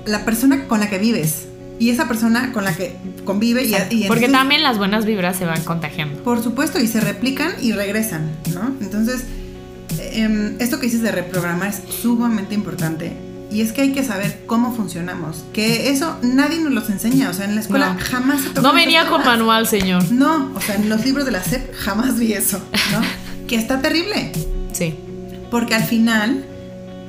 [0.07, 1.47] la persona con la que vives
[1.79, 5.45] y esa persona con la que convive y, y Porque también las buenas vibras se
[5.45, 6.23] van contagiando.
[6.23, 8.75] Por supuesto, y se replican y regresan, ¿no?
[8.81, 9.25] Entonces,
[10.01, 13.13] em, esto que dices de reprogramar es sumamente importante.
[13.51, 15.45] Y es que hay que saber cómo funcionamos.
[15.53, 17.31] Que eso nadie nos los enseña.
[17.31, 18.01] O sea, en la escuela No.
[18.01, 20.11] jamás se No venía con manual, señor.
[20.11, 22.59] No, o sea, en los libros de la SEP jamás vi eso,
[22.93, 23.01] ¿no?
[23.47, 24.33] que está terrible.
[24.73, 24.95] Sí.
[25.53, 26.45] Porque al final,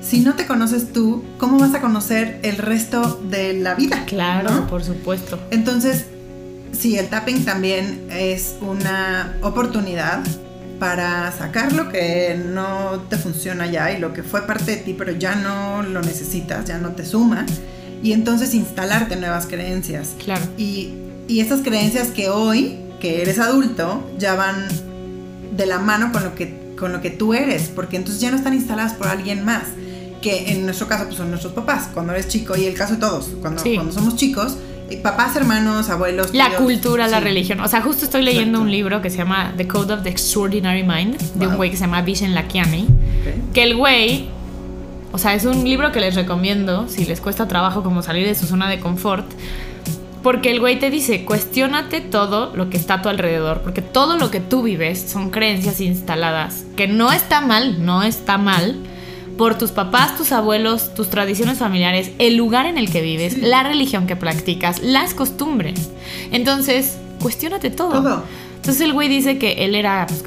[0.01, 4.03] si no te conoces tú, ¿cómo vas a conocer el resto de la vida?
[4.05, 4.67] Claro, ¿no?
[4.67, 5.39] por supuesto.
[5.49, 6.05] Entonces,
[6.77, 10.19] sí, el tapping también es una oportunidad
[10.79, 14.95] para sacar lo que no te funciona ya y lo que fue parte de ti,
[14.97, 17.45] pero ya no lo necesitas, ya no te suma,
[18.03, 20.15] y entonces instalarte nuevas creencias.
[20.23, 20.43] Claro.
[20.57, 20.93] Y,
[21.27, 24.67] y esas creencias que hoy, que eres adulto, ya van
[25.55, 28.37] de la mano con lo que, con lo que tú eres, porque entonces ya no
[28.37, 29.63] están instaladas por alguien más,
[30.21, 32.99] que en nuestro caso pues, son nuestros papás, cuando eres chico, y el caso de
[32.99, 33.75] todos, cuando, Sí.
[33.75, 34.57] cuando somos chicos,
[35.01, 36.33] papás, hermanos, abuelos.
[36.33, 37.59] La cultura, la religión.
[37.59, 38.61] O sea, justo estoy leyendo Exacto.
[38.63, 41.77] un libro que se llama The Code of the Extraordinary Mind, de un güey que
[41.77, 42.87] se llama Vishen Lakiani.
[43.53, 44.29] Que el güey,
[45.11, 48.35] o sea, es un libro que les recomiendo si les cuesta trabajo como salir de
[48.35, 49.25] su zona de confort.
[50.21, 54.17] Porque el güey te dice, cuestiónate todo lo que está a tu alrededor, porque todo
[54.17, 58.75] lo que tú vives son creencias instaladas, que no está mal, no está mal,
[59.37, 63.41] por tus papás, tus abuelos, tus tradiciones familiares, el lugar en el que vives, Sí.
[63.41, 65.89] la religión que practicas, las costumbres.
[66.31, 68.01] Entonces, cuestiónate todo.
[68.01, 68.23] Todo.
[68.55, 70.23] Entonces el güey dice que él era, pues,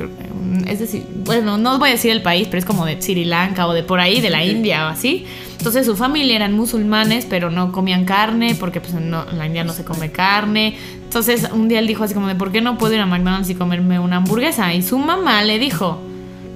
[0.66, 3.66] es decir, bueno, no voy a decir el país, pero es como de Sri Lanka
[3.66, 4.44] o de por ahí, de la.
[4.44, 5.26] India o así.
[5.58, 9.64] Entonces su familia eran musulmanes, pero no comían carne porque pues no- en la India
[9.64, 10.76] no se come carne.
[11.02, 13.50] Entonces un día él dijo así como de, ¿por qué no puedo ir a McDonald's
[13.50, 14.72] y comerme una hamburguesa?
[14.72, 15.98] Y su mamá le dijo,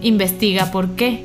[0.02, 1.24] investiga por qué.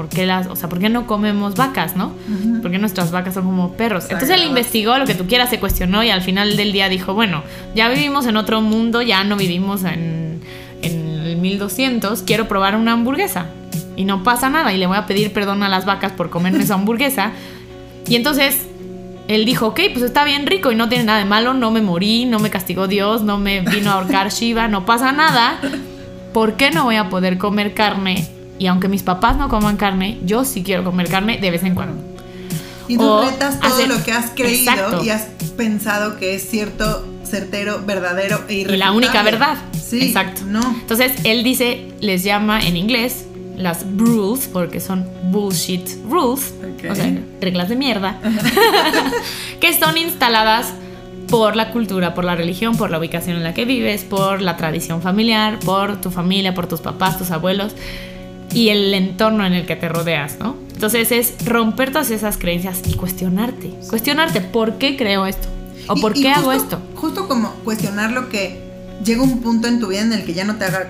[0.00, 2.14] ¿Por qué las, o sea, por qué no comemos vacas, no?
[2.26, 2.62] Ujú.
[2.62, 4.04] Porque nuestras vacas son como perros.
[4.04, 7.12] Entonces él investigó lo que tú quieras, se cuestionó y al final del día dijo,
[7.12, 7.42] bueno,
[7.74, 10.40] ya vivimos en otro mundo, ya no vivimos en,
[10.80, 13.48] en el 1200, quiero probar una hamburguesa.
[13.94, 16.62] Y no pasa nada y le voy a pedir perdón a las vacas por comerme
[16.62, 17.32] esa hamburguesa.
[18.08, 18.56] Y entonces
[19.28, 21.82] él dijo, ok, pues está bien rico y no tiene nada de malo, no me
[21.82, 25.60] morí, no me castigó Dios, no me vino a ahorcar Shiva, no pasa nada.
[26.32, 28.39] ¿Por qué no voy a poder comer carne?
[28.60, 31.74] Y aunque mis papás no coman carne, yo sí quiero comer carne de vez en
[31.74, 31.94] cuando.
[32.86, 35.02] Y tú O retas todo hacer- lo que has creído Exacto.
[35.04, 35.22] y has
[35.56, 38.76] pensado que es cierto, certero, verdadero e Y irrefutable.
[38.78, 39.56] la única verdad.
[39.82, 40.42] Sí, Exacto.
[40.46, 40.60] No.
[40.60, 43.24] Entonces él dice, les llama en inglés
[43.56, 46.52] las rules, porque son bullshit rules,
[46.90, 48.18] o sea, reglas de mierda,
[49.60, 50.72] que son instaladas
[51.28, 54.56] por la cultura, por la religión, por la ubicación en la que vives, por la
[54.56, 57.74] tradición familiar, por tu familia, por tus papás, tus abuelos.
[58.52, 60.56] Y el entorno en el que te rodeas, ¿no?
[60.72, 63.70] Entonces es romper todas esas creencias y cuestionarte.
[63.88, 65.46] Cuestionarte, ¿por qué creo esto?
[65.88, 66.82] ¿O por y qué hago justo- esto?
[67.00, 68.60] Justo como cuestionar lo que
[69.04, 70.88] llega un punto en tu vida en el que ya no te haga,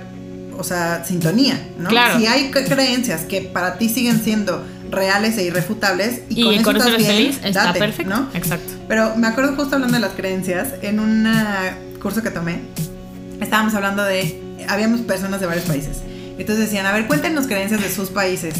[0.58, 1.88] o sea, sintonía, ¿no?
[1.88, 2.18] Claro.
[2.18, 6.76] Si hay cre- creencias que para ti siguen siendo reales e irrefutables y, Y, con
[6.76, 8.10] eso estás eres bien, feliz, está date, perfecto.
[8.14, 8.28] ¿no?
[8.34, 8.72] Exacto.
[8.88, 11.26] Pero me acuerdo justo hablando de las creencias, en un
[12.02, 12.60] curso que tomé,
[13.40, 15.98] estábamos hablando de, habíamos personas de varios países.
[16.40, 18.54] Entonces decían, a ver, cuéntenos creencias de sus países.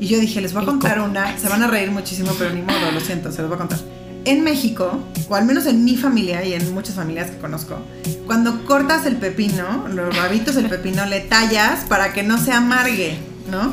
[0.00, 2.62] Y yo dije, les voy a contar una, se van a reír muchísimo, pero ni
[2.62, 3.78] modo, lo siento, se los voy a contar.
[4.24, 7.78] En México, o al menos en mi familia y en muchas familias que conozco,
[8.26, 13.18] cuando cortas el pepino, los rabitos del pepino, le tallas para que no se amargue,
[13.48, 13.72] ¿no?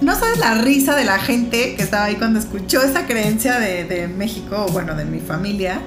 [0.00, 3.84] No sabes la risa de la gente que estaba ahí cuando escuchó esa creencia de,
[3.84, 5.80] de México, o bueno, de mi familia.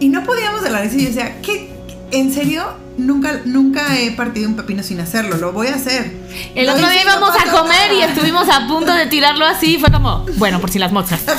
[0.00, 0.96] Y no podíamos de la risa.
[0.96, 1.70] Y yo decía, ¿qué?
[2.10, 2.81] ¿En serio?
[2.98, 5.36] Nunca, nunca he partido un pepino sin hacerlo.
[5.38, 6.12] Lo voy a hacer.
[6.54, 9.78] El Lo otro día íbamos a comer y estuvimos a punto de tirarlo así.
[9.78, 11.20] Fue como, bueno, por si las moscas.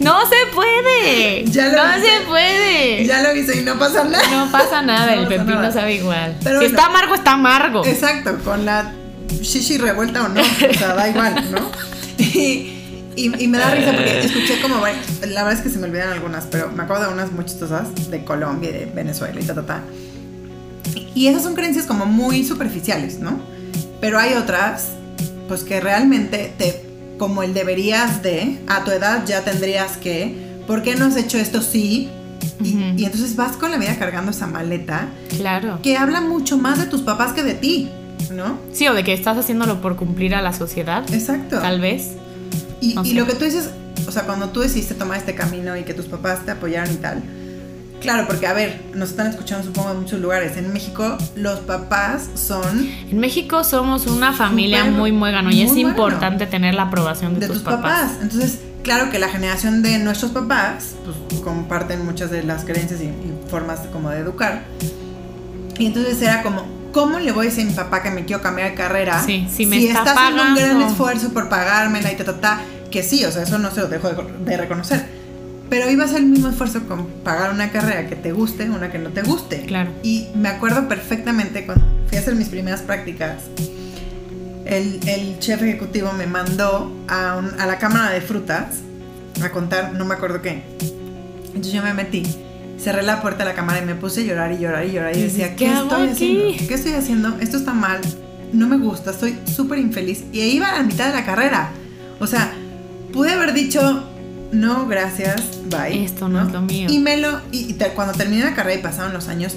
[0.00, 1.44] No se puede.
[1.44, 2.06] Ya lo no hice.
[2.08, 3.04] se puede.
[3.04, 4.26] Ya lo hice y no pasa nada.
[4.30, 5.72] No pasa nada, No el pasa pepino nada.
[5.72, 6.36] sabe igual.
[6.42, 6.78] Pero si bueno.
[6.78, 7.84] está amargo, está amargo.
[7.84, 8.92] Exacto, con la
[9.42, 11.70] shishi revuelta o no, o sea, da igual, ¿no?
[12.18, 15.86] Y, y- y me da risa porque escuché como, la verdad es que se me
[15.88, 19.44] olvidan algunas, pero me acuerdo de unas muy chistosas de Colombia y de Venezuela y
[19.44, 19.82] ta, ta, ta.
[21.14, 23.40] Y esas son creencias como muy superficiales, ¿no?
[24.00, 24.88] Pero hay otras,
[25.48, 26.84] pues que realmente te,
[27.18, 31.38] como el deberías de, a tu edad ya tendrías que, ¿por qué no has hecho
[31.38, 32.08] esto sí?
[32.62, 35.80] Y, entonces vas con la vida cargando esa maleta Claro.
[35.82, 37.90] que habla mucho más de tus papás que de ti,
[38.32, 38.58] ¿no?
[38.72, 41.04] Sí, o de que estás haciéndolo por cumplir a la sociedad.
[41.12, 41.58] Exacto.
[41.58, 42.12] Tal vez.
[42.80, 43.70] Y, lo que tú dices,
[44.06, 46.96] o sea, cuando tú decidiste tomar este camino y que tus papás te apoyaron y
[46.96, 47.22] tal,
[48.00, 50.56] claro, porque a ver, nos están escuchando supongo en muchos lugares.
[50.56, 55.70] En México los papás son En México somos una familia Súper, muy muégano y es
[55.72, 55.90] muégano.
[55.90, 58.12] importante tener la aprobación de, de tus papás.
[58.22, 63.04] Entonces, claro que la generación de nuestros papás, pues comparten muchas de las creencias y,
[63.04, 64.64] y formas como de educar.
[65.78, 68.42] Y entonces era como, ¿cómo le voy a decir a mi papá que me quiero
[68.42, 69.22] cambiar de carrera?
[69.24, 70.86] Sí, si me está está haciendo un gran pagando.
[70.92, 72.60] esfuerzo por pagármela y ta, ta, ta,
[72.90, 75.19] que sí, o sea, eso no se lo dejo de, de reconocer.
[75.70, 78.90] Pero iba a ser el mismo esfuerzo con pagar una carrera que te guste, una
[78.90, 79.62] que no te guste.
[79.66, 79.90] Claro.
[80.02, 83.44] Y me acuerdo perfectamente cuando fui a hacer mis primeras prácticas,
[84.66, 88.78] el, el chef ejecutivo me mandó a, un- a la cámara de frutas
[89.42, 90.62] a contar, no me acuerdo qué.
[91.46, 92.22] Entonces yo me metí,
[92.78, 95.16] cerré la puerta de la cámara y me puse a llorar y llorar y llorar
[95.16, 96.12] y decía, ¿qué, ¿qué hago estoy aquí?
[96.12, 96.68] haciendo?
[96.68, 97.36] ¿Qué estoy haciendo?
[97.40, 98.00] Esto está mal,
[98.52, 100.24] no me gusta, estoy súper infeliz.
[100.32, 101.70] Y ahí iba a la mitad de la carrera.
[102.18, 102.52] O sea,
[103.12, 104.04] pude haber dicho,
[104.52, 106.04] no, gracias, bye.
[106.04, 106.88] Esto no es lo mío.
[106.90, 109.54] Y me lo, y, y te- cuando terminé la carrera y pasaron los años,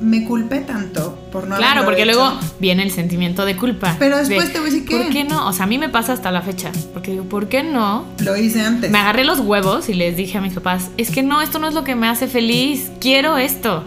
[0.00, 2.12] me culpé tanto por no Claro, porque hecho.
[2.12, 3.96] luego viene el sentimiento de culpa.
[3.98, 5.46] Pero después de, te voy a decir que ¿Por qué no?
[5.48, 6.70] O sea, a mí me pasa hasta la fecha.
[6.92, 8.04] Porque digo, ¿por qué no?
[8.18, 8.90] Lo hice antes.
[8.90, 11.68] Me agarré los huevos y les dije a mis papás, es que no, esto no
[11.68, 12.90] es lo que me hace feliz.
[13.00, 13.84] Quiero esto.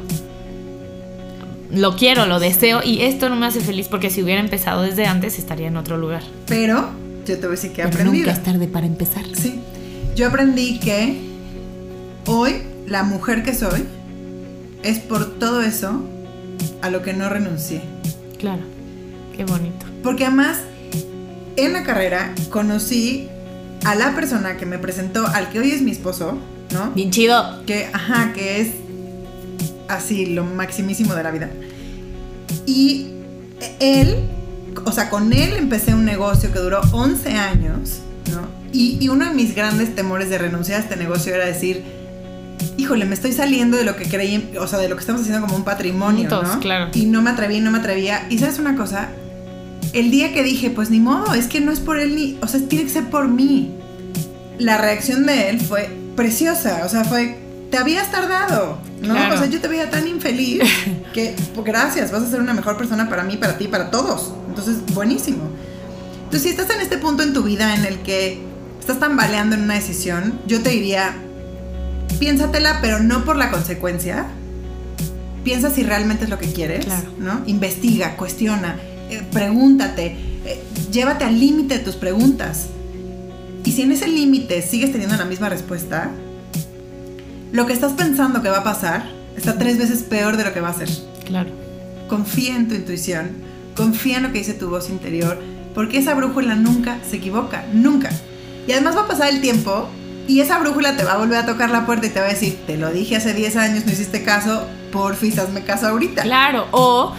[1.71, 5.05] Lo quiero, lo deseo y esto no me hace feliz porque si hubiera empezado desde
[5.05, 6.23] antes estaría en otro lugar.
[6.47, 6.89] Pero
[7.25, 8.25] yo te voy a decir que he Pero aprendido.
[8.27, 9.23] nunca es tarde para empezar.
[9.33, 9.59] Sí.
[10.17, 11.15] Yo aprendí que
[12.25, 13.85] hoy la mujer que soy
[14.81, 16.01] es por todo eso
[16.81, 17.83] a lo que no renuncié.
[18.39, 18.63] Claro,
[19.35, 19.85] qué bonito.
[20.01, 20.57] Porque además,
[21.55, 23.29] en la carrera conocí
[23.85, 26.39] a la persona que me presentó, al que hoy es mi esposo,
[26.73, 26.89] ¿no?
[26.95, 27.63] Bien chido.
[27.67, 28.69] Que, ajá, que es
[29.87, 31.51] así lo maximísimo de la vida.
[32.65, 33.11] Y
[33.79, 34.27] él,
[34.83, 37.99] o sea, con él empecé un negocio que duró 11 años,
[38.31, 38.47] ¿no?
[38.71, 41.83] Y, y uno de mis grandes temores de renunciar a este negocio era decir,
[42.77, 45.45] híjole, me estoy saliendo de lo que creí, o sea, de lo que estamos haciendo
[45.45, 46.59] como un patrimonio, Juntos, ¿no?
[46.59, 46.89] claro.
[46.93, 48.27] Y no me atreví, no me atrevía.
[48.29, 49.09] Y sabes una cosa,
[49.93, 52.47] el día que dije, pues ni modo, es que no es por él ni, o
[52.47, 53.73] sea, tiene que ser por mí.
[54.59, 57.37] La reacción de él fue preciosa, o sea, fue,
[57.71, 59.13] te habías tardado, ¿no?
[59.13, 59.35] Claro.
[59.35, 60.63] O sea, yo te veía tan infeliz
[61.13, 64.33] que, pues, gracias, vas a ser una mejor persona para mí, para ti, para todos.
[64.47, 65.49] Entonces, buenísimo.
[66.27, 68.37] Entonces, si estás en este punto en tu vida en el que
[68.81, 71.15] estás tambaleando en una decisión, yo te diría,
[72.19, 74.25] piénsatela, pero no por la consecuencia.
[75.45, 77.09] Piensa si realmente es lo que quieres, Claro.
[77.17, 77.41] ¿no?
[77.47, 78.75] Investiga, cuestiona,
[79.09, 80.61] eh, pregúntate, eh,
[80.91, 82.65] llévate al límite de tus preguntas.
[83.63, 86.11] Y si en ese límite sigues teniendo la misma respuesta,
[87.53, 90.59] lo que estás pensando que va a pasar está tres veces peor de lo que
[90.59, 90.89] va a ser.
[91.25, 91.51] Claro.
[92.09, 93.29] Confía en tu intuición,
[93.77, 95.39] confía en lo que dice tu voz interior,
[95.77, 98.09] porque esa brújula nunca se equivoca, nunca.
[98.67, 99.87] Y además va a pasar el tiempo
[100.27, 102.29] y esa brújula te va a volver a tocar la puerta y te va a
[102.29, 106.23] decir, te lo dije hace 10 años, no hiciste caso, porfis, hazme caso ahorita.
[106.23, 107.13] Claro, o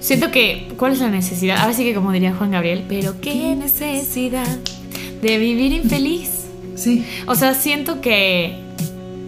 [0.00, 1.58] siento que, ¿cuál es la necesidad?
[1.58, 4.48] Ahora sí que como diría Juan Gabriel, pero qué necesidad
[5.20, 6.46] de vivir infeliz.
[6.74, 7.04] Sí.
[7.26, 8.56] O sea, siento que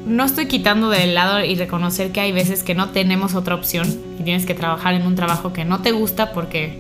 [0.07, 3.87] no estoy quitando del lado y reconocer que hay veces que no tenemos otra opción
[4.19, 6.79] y tienes que trabajar en un trabajo que no te gusta porque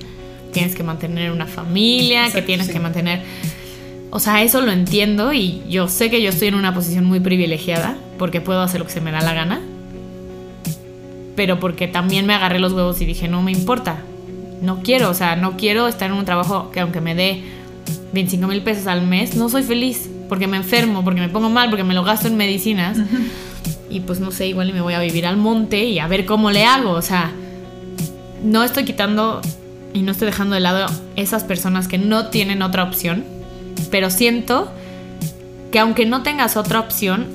[0.52, 2.72] tienes que mantener una familia, que tienes sí.
[2.72, 3.22] que mantener...
[4.12, 7.20] O sea, eso lo entiendo y yo sé que yo estoy en una posición muy
[7.20, 9.60] privilegiada porque puedo hacer lo que se me da la gana.
[11.36, 14.02] Pero porque también me agarré los huevos y dije, no me importa.
[14.62, 17.42] No quiero, o sea, no quiero estar en un trabajo que aunque me dé
[18.12, 20.10] 25 mil pesos al mes, no soy feliz.
[20.28, 22.98] Porque me enfermo, porque me pongo mal, porque me lo gasto en medicinas.
[23.88, 26.24] Y pues no sé, igual y me voy a vivir al monte y a ver
[26.24, 26.90] cómo le hago.
[26.90, 27.32] O sea,
[28.44, 29.40] no estoy quitando
[29.92, 33.24] y no estoy dejando de lado esas personas que no tienen otra opción.
[33.90, 34.70] Pero siento
[35.72, 37.26] que aunque no tengas otra opción,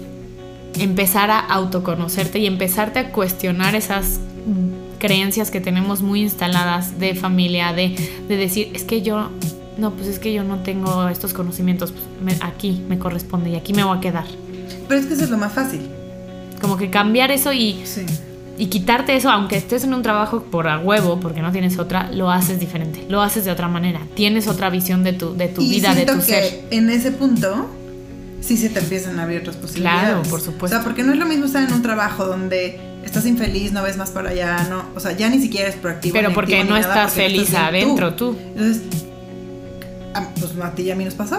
[0.80, 4.20] empezar a autoconocerte y empezarte a cuestionar esas
[5.00, 7.96] creencias que tenemos muy instaladas de familia, de,
[8.28, 9.30] de decir, es que yo,
[9.78, 12.04] no, pues es que yo no tengo estos conocimientos, pues
[12.40, 14.26] me- aquí me corresponde y aquí me voy a quedar.
[14.88, 15.82] Pero es que eso es lo más fácil.
[16.62, 18.06] Como que cambiar eso y, Sí.
[18.58, 22.10] Y quitarte eso, aunque estés en un trabajo por a huevo, porque no tienes otra,
[22.12, 25.62] lo haces diferente, lo haces de otra manera, tienes otra visión de tu, de tu
[25.62, 26.64] y vida, de tu que ser.
[26.72, 27.68] en ese punto
[28.42, 30.04] sí se te empiezan a abrir otras posibilidades.
[30.04, 30.66] Claro, por supuesto.
[30.66, 33.84] O sea, porque no es lo mismo estar en un trabajo donde estás infeliz, no
[33.84, 36.14] ves más para allá, no, o sea, ya ni siquiera es proactivo.
[36.14, 38.38] Pero porque no estás porque feliz adentro tú.
[38.56, 38.84] Entonces,
[40.16, 41.38] a, pues a ti y a mí nos pasó.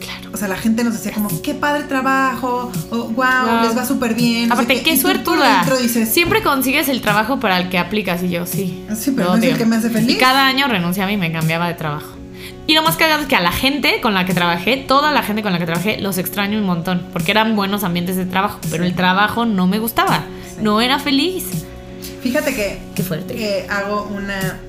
[0.00, 0.30] Claro.
[0.32, 3.62] O sea, la gente nos decía como, qué padre trabajo, o wow, Wow.
[3.64, 4.52] les va súper bien.
[4.52, 5.64] Aparte, qué por suertuda.
[5.80, 8.84] dices, Siempre consigues el trabajo para el que aplicas y yo, sí.
[8.96, 10.14] Sí, pero no es el que me hace feliz.
[10.14, 12.12] Y cada año renunciaba y me cambiaba de trabajo.
[12.66, 15.22] Y lo más cagado es que a la gente con la que trabajé, toda la
[15.24, 17.02] gente con la que trabajé, los extraño un montón.
[17.12, 18.60] Porque eran buenos ambientes de trabajo.
[18.70, 20.24] Pero el trabajo no me gustaba.
[20.54, 20.62] Sí.
[20.62, 21.46] No era feliz.
[22.22, 23.34] Fíjate que Qué fuerte.
[23.34, 24.60] que hago una,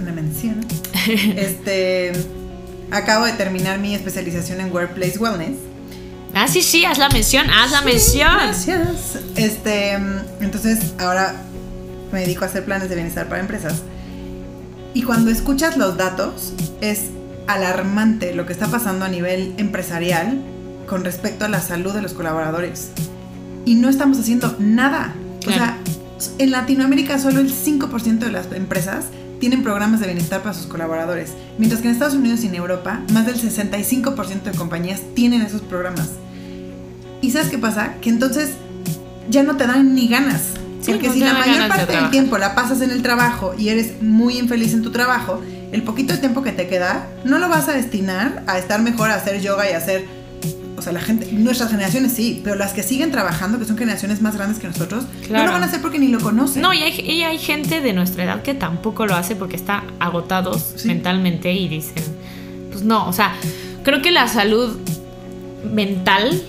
[0.00, 0.66] una mención.
[1.36, 2.12] este,
[2.94, 5.58] acabo de terminar mi especialización en Workplace Wellness.
[6.34, 8.32] Ah, sí, sí, haz la mención, haz la mención.
[8.32, 9.18] Gracias.
[9.36, 9.92] Este,
[10.40, 11.34] entonces ahora
[12.12, 13.82] me dedico a hacer planes de bienestar para empresas.
[14.94, 17.06] Y cuando escuchas los datos, es
[17.46, 20.40] alarmante lo que está pasando a nivel empresarial
[20.88, 22.90] con respecto a la salud de los colaboradores.
[23.64, 25.14] Y no estamos haciendo nada.
[25.46, 25.78] O sea,
[26.38, 29.06] en Latinoamérica solo el 5% de las empresas
[29.44, 33.02] tienen programas de bienestar para sus colaboradores, mientras que en Estados Unidos y en Europa
[33.12, 36.12] más del 65% de compañías tienen esos programas.
[37.20, 37.96] ¿Y sabes qué pasa?
[38.00, 38.52] Que entonces
[39.28, 40.40] ya no te dan ni ganas.
[40.80, 43.68] Sí, Porque no si la mayor parte del tiempo la pasas en el trabajo y
[43.68, 47.50] eres muy infeliz en tu trabajo, el poquito de tiempo que te queda no lo
[47.50, 50.06] vas a destinar a estar mejor, a hacer yoga y a hacer...
[50.76, 54.20] O sea, la gente, nuestras generaciones sí, pero las que siguen trabajando, que son generaciones
[54.20, 56.62] más grandes que nosotros, no lo van a hacer porque ni lo conocen.
[56.62, 59.84] No, y hay, y hay gente de nuestra edad que tampoco lo hace porque está
[60.00, 60.88] agotados Sí.
[60.88, 62.02] mentalmente y dicen,
[62.72, 63.34] pues no, o sea,
[63.84, 64.76] creo que la salud
[65.72, 66.42] mental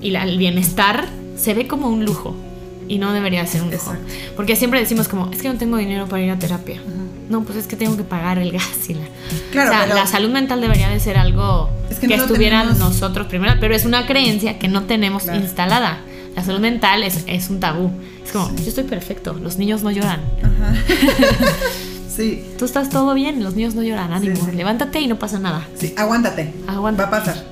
[0.00, 2.34] y la- el bienestar se ve como un lujo
[2.88, 3.92] y no debería ser un lujo.
[3.92, 4.12] Exacto.
[4.36, 6.80] Porque siempre decimos como, es que no tengo dinero para ir a terapia.
[7.32, 9.00] No, pues es que tengo que pagar el gas y la...
[9.50, 12.24] Claro, o sea, pero- la salud mental debería de ser algo Es que, que no
[12.24, 15.40] lo estuviera tenemos- nosotros primero, pero es una creencia que no tenemos Claro.
[15.40, 16.00] instalada.
[16.36, 17.90] La salud mental es, es un tabú.
[18.24, 20.20] Es como, yo estoy perfecto, los niños no lloran.
[20.42, 20.74] Ajá.
[22.16, 24.36] sí, Tú estás todo bien, los niños no lloran, ánimo.
[24.36, 24.56] Sí, sí.
[24.56, 25.66] Levántate y no pasa nada.
[25.76, 26.52] sí, aguántate.
[26.66, 27.10] Aguántate.
[27.10, 27.44] Va a pasar.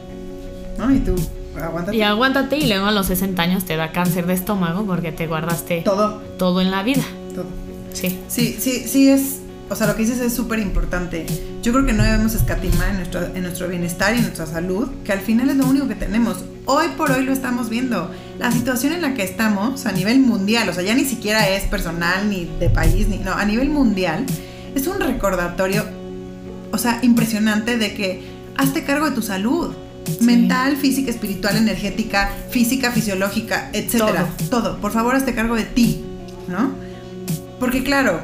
[0.78, 0.94] ¿No?
[0.94, 1.14] Y tú,
[1.60, 1.96] aguántate.
[1.96, 5.26] Y aguántate y luego a los 60 años te da cáncer de estómago porque te
[5.26, 7.02] guardaste Todo, todo en la vida.
[7.34, 7.46] todo.
[7.92, 8.18] Sí.
[8.28, 9.39] Sí, sí, sí es.
[9.70, 11.24] O sea, lo que dices es súper importante.
[11.62, 14.88] Yo creo que no debemos escatimar en nuestro, en nuestro bienestar y en nuestra salud,
[15.04, 16.38] que al final es lo único que tenemos.
[16.66, 18.10] Hoy por hoy lo estamos viendo.
[18.40, 21.64] La situación en la que estamos a nivel mundial, o sea, ya ni siquiera es
[21.64, 23.18] personal ni de país, ni.
[23.18, 24.26] No, a nivel mundial,
[24.74, 25.84] es un recordatorio,
[26.72, 28.24] o sea, impresionante de que
[28.56, 29.72] hazte cargo de tu salud.
[30.20, 34.28] Mental, física, espiritual, energética, física, fisiológica, etcétera.
[34.50, 34.80] Todo.
[34.80, 36.02] Por favor, hazte cargo de ti,
[36.48, 36.72] ¿no?
[37.60, 38.20] Porque claro,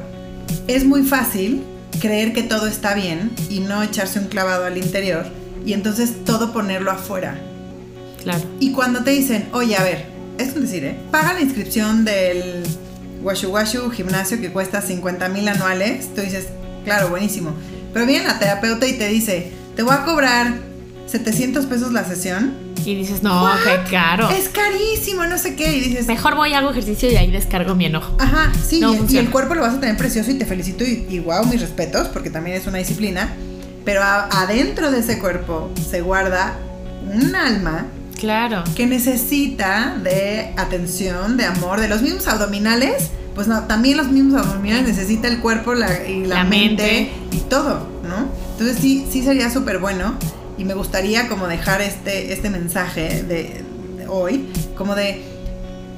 [0.66, 1.62] es muy fácil
[2.00, 5.26] creer que todo está bien y no echarse un clavado al interior
[5.64, 7.40] y entonces todo ponerlo afuera.
[8.22, 8.42] Claro.
[8.60, 10.06] Y cuando te dicen, oye, a ver,
[10.38, 10.96] es un decir, ¿eh?
[11.10, 12.64] Paga la inscripción del
[13.22, 16.46] Washu Washu gimnasio que cuesta 50 mil anuales, tú dices,
[16.84, 17.54] claro, buenísimo.
[17.92, 20.54] Pero viene la terapeuta y te dice, te voy a cobrar
[21.06, 22.54] 700 pesos la sesión.
[22.84, 23.58] Y dices, no, ¿What?
[23.64, 24.30] qué caro.
[24.30, 25.76] Es carísimo, no sé qué.
[25.76, 28.14] Y dices, Mejor voy a hago ejercicio y ahí descargo mi enojo.
[28.20, 30.84] Ajá, sí, No y- y, el cuerpo lo vas a tener precioso y te felicito
[30.84, 33.28] y, y wow, mis respetos, porque también es una disciplina.
[33.84, 36.56] Pero a- adentro de ese cuerpo se guarda
[37.12, 37.86] un alma
[38.18, 38.62] Claro.
[38.76, 44.40] que necesita de atención, de amor, de los mismos abdominales, pues no, también los mismos
[44.46, 47.10] abdominales necesita el cuerpo la- y la, La mente, mente.
[47.32, 48.28] y todo, ¿no?
[48.52, 50.14] Entonces sí, sí sería súper bueno
[50.58, 53.62] y me gustaría como dejar este, este mensaje de,
[53.98, 55.22] de hoy, como de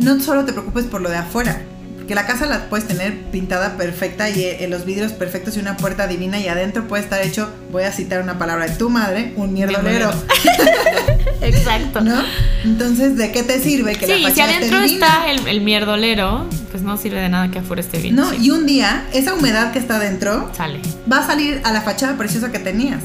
[0.00, 1.60] no solo te preocupes por lo de afuera,
[1.96, 5.76] porque la casa la puedes tener pintada perfecta y eh, los vidrios perfectos y una
[5.76, 9.32] puerta divina y adentro puede estar hecho, voy a citar una palabra de tu madre,
[9.36, 10.10] un mierdolero,
[11.40, 12.00] Exacto.
[12.00, 12.20] ¿no?
[12.64, 15.06] Entonces, ¿de qué te sirve que Sí, la si fachada esté adentro divina?
[15.08, 18.16] está el, el mierdolero, pues no sirve de nada que afuera esté bien.
[18.16, 18.36] No, Sí.
[18.42, 20.80] y un día esa humedad que está adentro Sale.
[21.10, 23.00] va a salir a la fachada preciosa que tenías.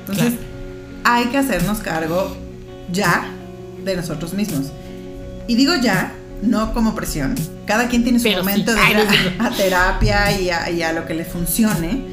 [0.00, 0.34] Entonces,
[1.14, 2.36] hay que hacernos cargo
[2.92, 3.30] ya
[3.84, 4.66] de nosotros mismos.
[5.46, 7.34] Y digo ya, no como presión.
[7.66, 8.48] Cada quien tiene su Pero sí.
[8.48, 8.96] momento de ir
[9.38, 12.04] a, a terapia y a, y a lo que le funcione.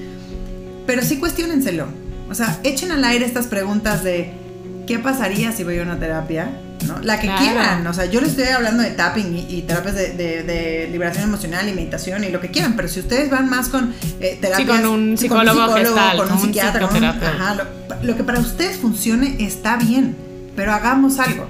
[0.86, 1.88] Pero sí cuestionenselo.
[2.30, 4.34] O sea, echen al aire estas preguntas de
[4.88, 6.50] ¿qué pasaría si voy a una terapia?
[6.86, 6.99] ¿No?
[7.01, 7.41] La que Claro.
[7.41, 7.88] quieran.
[7.88, 11.23] O sea, yo les estoy hablando de tapping y, y terapias de, de- de liberación
[11.23, 12.75] emocional y meditación y lo que quieran.
[12.75, 14.67] Pero si ustedes van más con eh, terapias...
[14.69, 17.63] con un psicólogo con un con un psiquiatra, con un- ajá, lo,
[18.03, 20.15] lo que para ustedes funcione está bien.
[20.55, 21.47] Pero hagamos algo.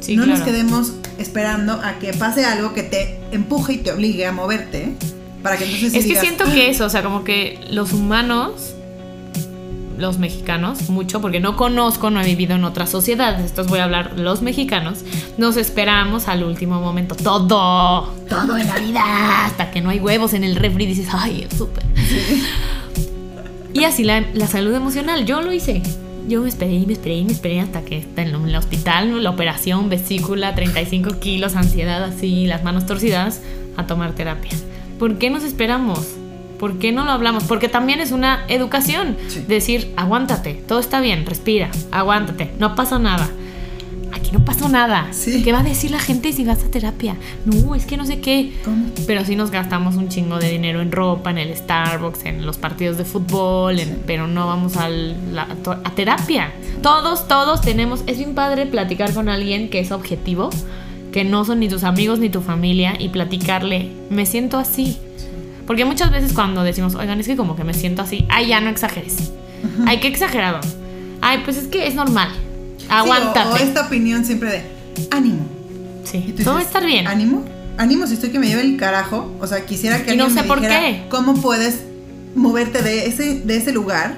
[0.00, 0.38] Sí, no claro.
[0.38, 4.92] nos quedemos esperando a que pase algo que te empuje y te obligue a moverte
[5.42, 7.92] para que entonces Es que digas, siento "Ah, que eso, o sea, como que los
[7.92, 8.74] humanos,
[9.98, 13.84] los mexicanos, mucho, porque no conozco, no he vivido en otras sociedades, entonces voy a
[13.84, 15.04] hablar los mexicanos,
[15.38, 20.34] nos esperamos al último momento, todo, todo en la vida, hasta que no hay huevos
[20.34, 21.84] en el refri y dices, ay, súper.
[23.72, 25.82] Y así la, la salud emocional, yo lo hice.
[26.26, 29.30] Yo me esperé y me esperé y me esperé hasta que en el hospital, la
[29.30, 33.42] operación, vesícula, 35 kilos, ansiedad así, las manos torcidas,
[33.76, 34.50] a tomar terapia.
[34.98, 36.00] ¿Por qué nos esperamos?
[36.58, 37.44] ¿Por qué no lo hablamos?
[37.44, 39.16] Porque también es una educación.
[39.28, 39.44] Sí.
[39.46, 43.28] Decir, aguántate, todo está bien, respira, aguántate, no pasa nada.
[44.12, 45.08] Aquí no pasó nada.
[45.10, 45.42] Sí.
[45.42, 47.16] ¿Qué va a decir la gente si vas a terapia?
[47.44, 48.52] No, es que no sé qué.
[48.64, 48.86] ¿Cómo?
[49.06, 52.56] Pero sí nos gastamos un chingo de dinero en ropa, en el Starbucks, en los
[52.56, 56.52] partidos de fútbol, en- pero no vamos la- a, to- a terapia.
[56.82, 60.48] Todos, todos tenemos, es bien padre platicar con alguien que es objetivo,
[61.12, 64.96] que no son ni tus amigos ni tu familia y platicarle, me siento así.
[65.66, 68.60] Porque muchas veces cuando decimos, oigan, es que como que me siento así, ay, ya
[68.60, 69.32] no exageres.
[69.86, 70.60] Ay, qué exagerado.
[71.20, 72.28] Ay, pues es que es normal.
[72.78, 73.48] Sí, Aguántate.
[73.48, 74.62] o, o esta opinión siempre de
[75.10, 75.46] ánimo.
[76.04, 77.06] Sí, todo va a estar bien.
[77.08, 77.44] ¿Ánimo?
[77.78, 79.34] Ánimo si estoy que me lleve el carajo.
[79.40, 81.06] O sea, quisiera que Y no alguien sé me por dijera qué.
[81.10, 81.80] cómo puedes
[82.36, 84.16] moverte de ese, de ese lugar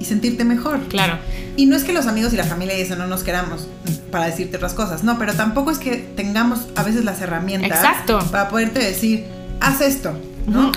[0.00, 0.80] y sentirte mejor.
[0.88, 1.18] Claro.
[1.56, 3.66] Y no es que los amigos y la familia y eso no nos queramos
[4.10, 8.18] para decirte otras cosas, no, pero tampoco es que tengamos a veces las herramientas Exacto.
[8.30, 9.24] para poderte decir,
[9.60, 10.12] haz esto,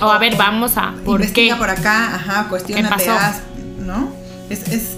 [0.01, 0.93] O a ver, vamos a.
[1.05, 1.59] ¿Por investiga qué?
[1.59, 2.47] por acá, ajá,
[3.09, 3.41] haz,
[3.85, 4.11] ¿no?
[4.49, 4.95] Es, es,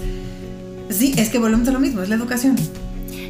[0.90, 2.56] sí, es que volvemos a lo mismo, es la educación.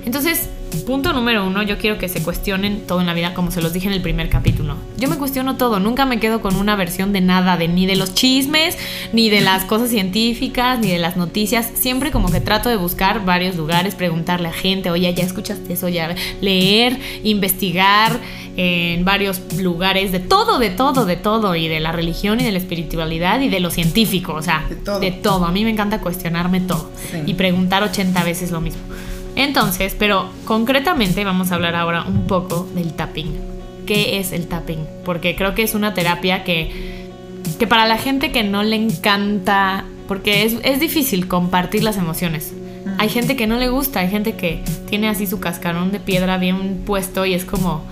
[0.05, 0.49] Entonces,
[0.79, 3.73] punto número uno, yo quiero que se cuestionen todo en la vida, como se los
[3.73, 4.77] dije en el primer capítulo.
[4.97, 7.97] Yo me cuestiono todo, nunca me quedo con una versión de nada, de ni de
[7.97, 8.77] los chismes,
[9.13, 11.71] ni de las cosas científicas, ni de las noticias.
[11.75, 15.89] Siempre como que trato de buscar varios lugares, preguntarle a gente, oye, ya escuchaste eso,
[15.89, 18.19] ya leer, investigar
[18.57, 22.53] en varios lugares, de todo, de todo, de todo, y de la religión y de
[22.53, 25.01] la espiritualidad y de lo científico, o sea, De todo.
[25.01, 25.45] de todo.
[25.47, 27.19] A mí me encanta cuestionarme todo Sí.
[27.27, 28.83] y preguntar 80 veces lo mismo.
[29.37, 33.33] Entonces, pero concretamente vamos a hablar ahora un poco del tapping.
[33.87, 34.87] ¿Qué es el tapping?
[35.05, 37.09] Porque creo que es una terapia que,
[37.59, 42.53] que para la gente que no le encanta, porque es, es difícil compartir las emociones.
[42.99, 46.37] Hay gente que no le gusta, hay gente que tiene así su cascarón de piedra
[46.37, 47.83] bien puesto y es como,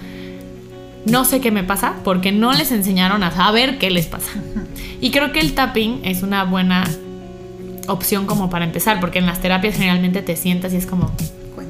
[1.07, 4.30] no sé qué me pasa porque no les enseñaron a saber qué les pasa.
[5.01, 6.84] Y creo que el tapping es una buena
[7.93, 11.11] opción como para empezar, porque en las terapias generalmente te sientas y es como.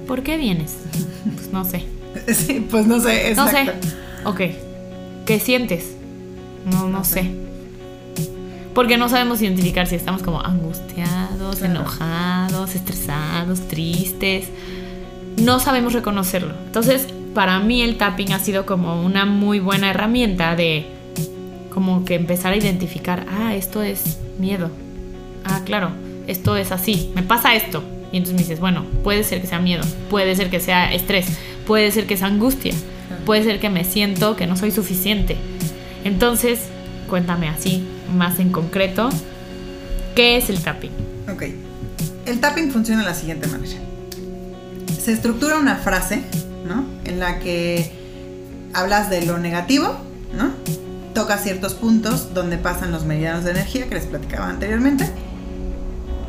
[0.07, 0.77] ¿por qué vienes?
[1.35, 1.85] Pues no sé.
[2.35, 3.71] Sí, pues no sé, No sé.
[4.25, 4.41] Ok.
[5.27, 5.93] ¿Qué sientes?
[6.71, 7.23] No, no sé.
[7.23, 7.31] sé.
[8.75, 11.73] Porque no sabemos identificar si estamos como angustiados, Claro.
[11.75, 14.49] enojados, estresados, tristes.
[15.39, 16.55] No sabemos reconocerlo.
[16.66, 20.87] Entonces, para mí el tapping ha sido como una muy buena herramienta de
[21.73, 24.71] como que empezar a identificar, ah, esto es miedo.
[25.45, 25.91] Ah, claro,
[26.27, 27.83] esto es así, me pasa esto.
[28.12, 31.27] Y entonces me dices, bueno, puede ser que sea miedo, puede ser que sea estrés,
[31.66, 32.75] puede ser que sea angustia,
[33.25, 35.37] puede ser que me siento que no soy suficiente.
[36.05, 36.61] Entonces,
[37.09, 37.85] cuéntame así,
[38.16, 39.11] más en concreto,
[40.16, 40.91] ¿qué es el tapping?
[41.33, 41.45] Ok.
[42.27, 43.79] El tapping funciona de la siguiente manera.
[45.01, 46.23] Se estructura una frase,
[46.66, 46.85] ¿no?
[47.05, 47.91] En la que
[48.73, 49.97] hablas de lo negativo,
[50.37, 50.53] ¿no?
[51.14, 55.11] Tocas ciertos puntos donde pasan los meridianos de energía que les platicaba anteriormente.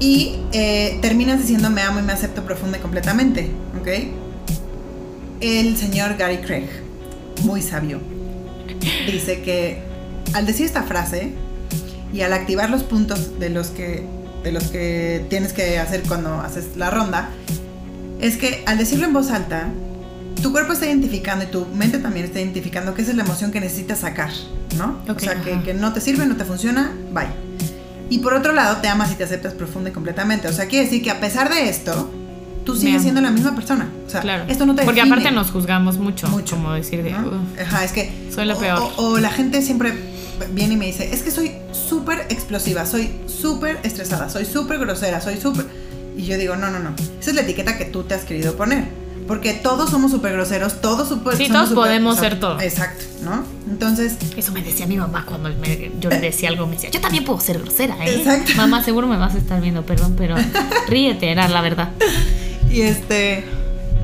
[0.02, 3.88] Y eh, terminas diciendo me amo y me acepto profunda y completamente, ¿ok?
[5.42, 6.68] El señor Gary Craig,
[7.44, 8.00] muy sabio,
[9.06, 9.84] dice que
[10.34, 11.34] al decir esta frase
[12.12, 14.04] y al activar los puntos de los que,
[14.44, 17.30] de los que tienes que hacer cuando haces la ronda,
[18.20, 19.70] es que al decirlo en voz alta,
[20.42, 23.52] tu cuerpo está identificando y tu mente también está identificando que esa es la emoción
[23.52, 24.32] que necesitas sacar,
[24.80, 24.98] ¿no?
[25.08, 27.41] O sea, que, que no te sirve, no te funciona, bye.
[28.12, 30.48] Y por otro lado, te amas y te aceptas profunda y completamente.
[30.48, 32.12] O sea, quiere decir que a pesar de esto,
[32.66, 33.90] tú sigues siendo la misma persona.
[34.06, 34.44] O sea, Claro.
[34.50, 35.16] esto no te Porque define.
[35.22, 36.28] aparte nos juzgamos mucho.
[36.28, 36.56] Mucho.
[36.58, 37.14] Como decir de.
[37.14, 38.12] Ajá, es que.
[38.34, 38.80] Soy la o- peor.
[38.98, 39.94] O, o la gente siempre
[40.52, 45.22] viene y me dice: Es que soy súper explosiva, soy súper estresada, soy súper grosera,
[45.22, 45.66] soy súper.
[46.18, 46.94] Y yo digo: No, no, no.
[47.20, 48.84] Esa es la etiqueta que tú te has querido poner.
[49.28, 51.38] Porque todos somos súper groseros, todos súper.
[51.38, 52.60] Sí, somos todos podemos ser todo.
[52.60, 53.44] Exacto, ¿no?
[53.70, 56.66] Entonces, Eso me decía mi mamá cuando me- yo le decía algo.
[56.68, 58.16] Me decía, yo también puedo ser grosera, ¿eh?
[58.16, 58.52] Exacto.
[58.58, 60.36] Mamá, seguro me vas a estar viendo, perdón, pero
[60.88, 61.90] ríete, era la verdad.
[62.70, 63.46] y este.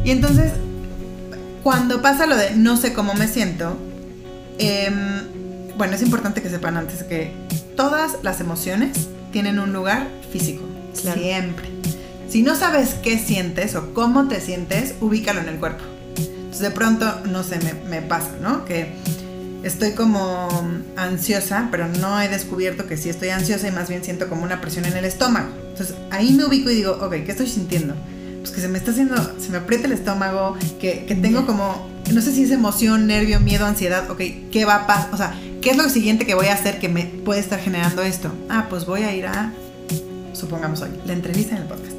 [0.06, 0.54] Y entonces,
[1.64, 3.76] cuando pasa lo de no sé cómo me siento,
[4.60, 4.94] em,
[5.78, 7.32] bueno, es importante que sepan antes que
[7.76, 10.64] todas las emociones tienen un lugar físico.
[11.02, 11.20] Claro.
[11.22, 11.68] Siempre.
[12.30, 15.84] Si no sabes qué sientes o cómo te sientes, ubícalo en el cuerpo.
[16.18, 17.60] Entonces, de pronto, no sé,
[17.90, 18.66] me, pasa, ¿no?
[18.66, 18.96] Que
[19.64, 20.50] estoy como
[20.98, 24.60] ansiosa, pero no he descubierto que sí estoy ansiosa y más bien siento como una
[24.60, 25.50] presión en el estómago.
[25.70, 27.96] Entonces, ahí me ubico y digo, ok, ¿qué estoy sintiendo?
[28.42, 31.88] Pues que se me está haciendo, se me aprieta el estómago, que, que tengo como,
[32.14, 34.22] no sé si es emoción, nervio, miedo, ansiedad, ok,
[34.52, 35.14] ¿qué va a pasar?
[35.14, 38.02] O sea, ¿qué es lo siguiente que voy a hacer que me puede estar generando
[38.04, 38.32] esto?
[38.50, 39.54] Ah, pues voy a ir a,
[40.34, 41.97] supongamos hoy, la entrevista en el podcast.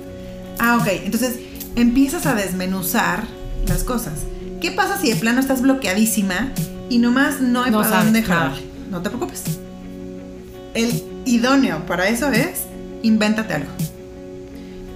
[0.58, 1.34] Ah, ok, entonces
[1.76, 3.24] empiezas a desmenuzar
[3.66, 4.14] las cosas.
[4.60, 6.52] ¿Qué pasa si de plano estás bloqueadísima
[6.88, 8.52] y nomás no hay No para dónde jalar?
[8.90, 9.42] No te preocupes.
[10.74, 12.60] El idóneo para eso es
[13.02, 13.68] invéntate algo.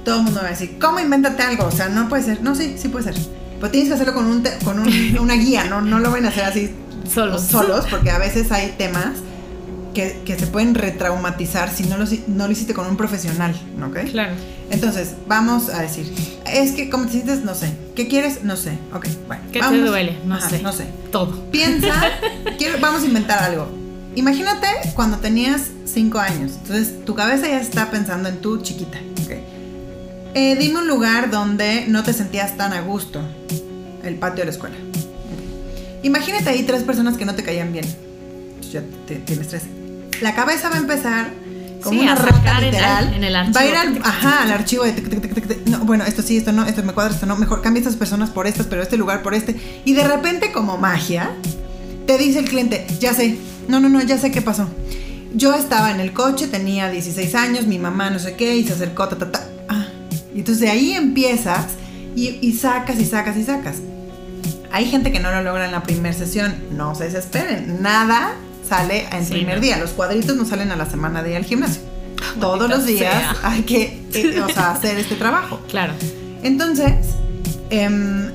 [0.05, 1.67] Todo el mundo va a decir, ¿cómo invéntate algo?
[1.67, 2.43] O sea, no puede ser.
[2.43, 3.15] No, sí, sí puede ser.
[3.61, 6.29] Pero tienes que hacerlo con, un con un- una guía, no, no lo van a
[6.29, 6.71] hacer así
[7.13, 7.43] Solos.
[7.43, 9.13] solos, porque a veces hay temas
[9.95, 13.55] que, que se pueden retraumatizar si no lo, no lo hiciste con un profesional,
[13.87, 14.11] ¿ok?
[14.11, 14.33] Claro.
[14.71, 16.13] Entonces, vamos a decir,
[16.51, 17.45] es que ¿cómo te sientes?
[17.45, 17.71] No sé.
[17.95, 18.43] ¿Qué quieres?
[18.43, 18.73] No sé.
[18.95, 19.43] Ok, bueno.
[19.53, 20.19] ¿Qué te vamos- duele?
[20.25, 20.63] No Ajá, sé.
[20.63, 20.87] No sé.
[21.11, 21.45] Todo.
[21.51, 21.93] Piensa,
[22.59, 23.69] quiero- vamos a inventar algo.
[24.15, 26.53] Imagínate cuando tenías 5 años.
[26.63, 28.99] Entonces, tu cabeza ya está pensando en tu chiquita.
[29.25, 29.33] ok.
[30.35, 33.21] Eh, dime un lugar donde no te sentías tan a gusto.
[34.03, 34.77] El patio de la escuela.
[36.03, 37.85] Imagínate ahí tres personas que no te caían bien.
[38.73, 39.63] Ya te- tienes tres.
[40.21, 41.31] La cabeza va a empezar
[41.83, 43.15] como Sí, una rata en- literal.
[43.15, 44.05] en el Va a ir archivo.
[44.05, 45.67] al, ajá, al archivo de tic, tic, tic, tic, tic.
[45.67, 47.35] No, bueno, esto sí, esto no, esto me cuadra, esto no.
[47.37, 49.57] Mejor cambia estas personas por estas, pero este lugar por este.
[49.85, 51.31] Y de repente, como magia,
[52.07, 53.37] te dice el cliente, ya sé,
[53.69, 54.69] no, no, no, ya sé qué pasó.
[55.35, 58.75] Yo estaba en el coche, tenía 16 años, mi mamá no sé qué, y se
[58.75, 59.49] acercó, ta, ta, ta.
[59.69, 59.87] Ah.
[60.35, 61.65] Y entonces de ahí empiezas
[62.15, 63.77] y, y sacas y sacas y sacas.
[64.71, 68.35] Hay gente que no lo logra en la primera sesión, no se desesperen, nada
[68.77, 69.63] sale en Sí, primer no.
[69.63, 71.83] día, los cuadritos no salen a la semana de ir al gimnasio.
[72.41, 73.37] Todos Maldita los días sea.
[73.43, 75.61] hay que eh, o sea, hacer este trabajo.
[75.69, 75.93] Claro.
[76.43, 76.93] Entonces,
[77.71, 78.31] em,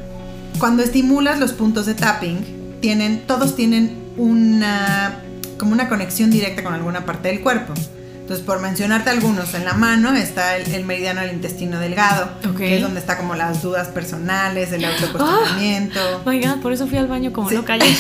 [0.60, 5.20] cuando estimulas los puntos de tapping, tienen, todos tienen una,
[5.58, 7.74] como una conexión directa con alguna parte del cuerpo.
[8.22, 12.58] Entonces, por mencionarte algunos, en la mano está el, el meridiano del intestino delgado, Ok.
[12.58, 16.00] que es donde está como las dudas personales, el autocuestionamiento.
[16.26, 17.56] Oh my god, por eso fui al baño como Sí.
[17.56, 17.88] loca ayer.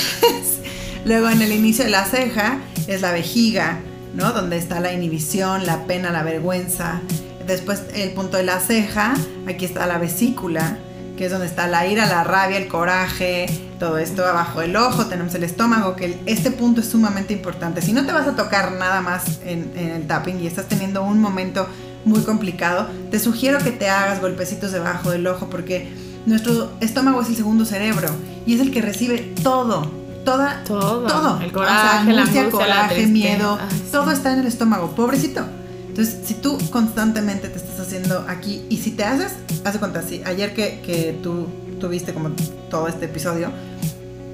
[1.07, 3.79] Luego en el inicio de la ceja es la vejiga,
[4.13, 4.33] ¿no?
[4.33, 6.99] Donde está la inhibición, la pena, la vergüenza.
[7.47, 9.13] Después el punto de la ceja,
[9.47, 10.79] aquí está la vesícula,
[11.15, 13.45] que es donde está la ira, la rabia, el coraje,
[13.79, 17.81] todo esto abajo del ojo, tenemos el estómago, que este punto es sumamente importante.
[17.81, 21.03] Si no te vas a tocar nada más en, en el tapping y estás teniendo
[21.03, 21.69] un momento
[22.03, 25.87] muy complicado, te sugiero que te hagas golpecitos debajo del ojo porque
[26.25, 28.09] nuestro estómago es el segundo cerebro
[28.45, 29.89] y es el que recibe todo,
[30.31, 31.07] toda, Todo.
[31.07, 31.39] todo.
[31.41, 33.11] El O coraje, sea, la angustia, la coraje, tristeza.
[33.13, 33.83] miedo, Ay, sí.
[33.91, 35.41] todo está en el estómago, pobrecito.
[35.87, 39.31] Entonces, si tú constantemente te estás haciendo aquí y si te haces,
[39.63, 41.47] hace cuenta, si ayer que, que tú
[41.79, 42.29] tuviste como
[42.69, 43.49] todo este episodio,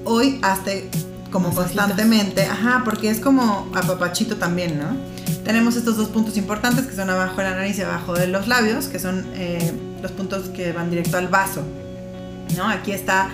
[0.04, 0.90] hoy hazte
[1.30, 1.76] como Masajitos.
[1.76, 4.96] constantemente, ajá, porque es como apapachito también, ¿no?
[5.44, 8.46] Tenemos estos dos puntos importantes que son abajo de la nariz y abajo de los
[8.48, 9.72] labios, que son eh,
[10.02, 11.62] los puntos que van directo al vaso,
[12.56, 12.68] ¿no?
[12.68, 13.28] Aquí está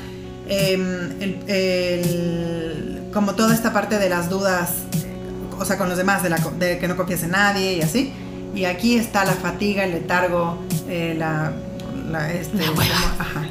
[0.50, 4.70] em, el- el- como toda esta parte de las dudas,
[5.58, 8.12] o sea, con los demás, de, la, de que no confías en nadie y así.
[8.54, 11.52] Y aquí está la fatiga, el letargo, eh, la,
[12.10, 12.84] la, este, La hueva.
[12.84, 13.48] como- ajá,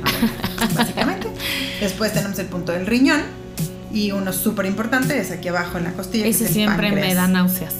[0.76, 1.28] básicamente.
[1.80, 3.22] Después tenemos el punto del riñón
[3.94, 6.26] y uno súper importante es aquí abajo en la costilla.
[6.26, 7.16] que Ese es el siempre me páncreas.
[7.16, 7.74] da náuseas.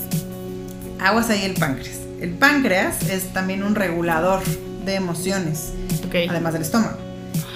[1.02, 1.98] Aguas ahí el páncreas.
[2.22, 4.42] El páncreas es también un regulador
[4.86, 5.72] de emociones
[6.08, 6.16] Ok.
[6.30, 6.98] además del estómago.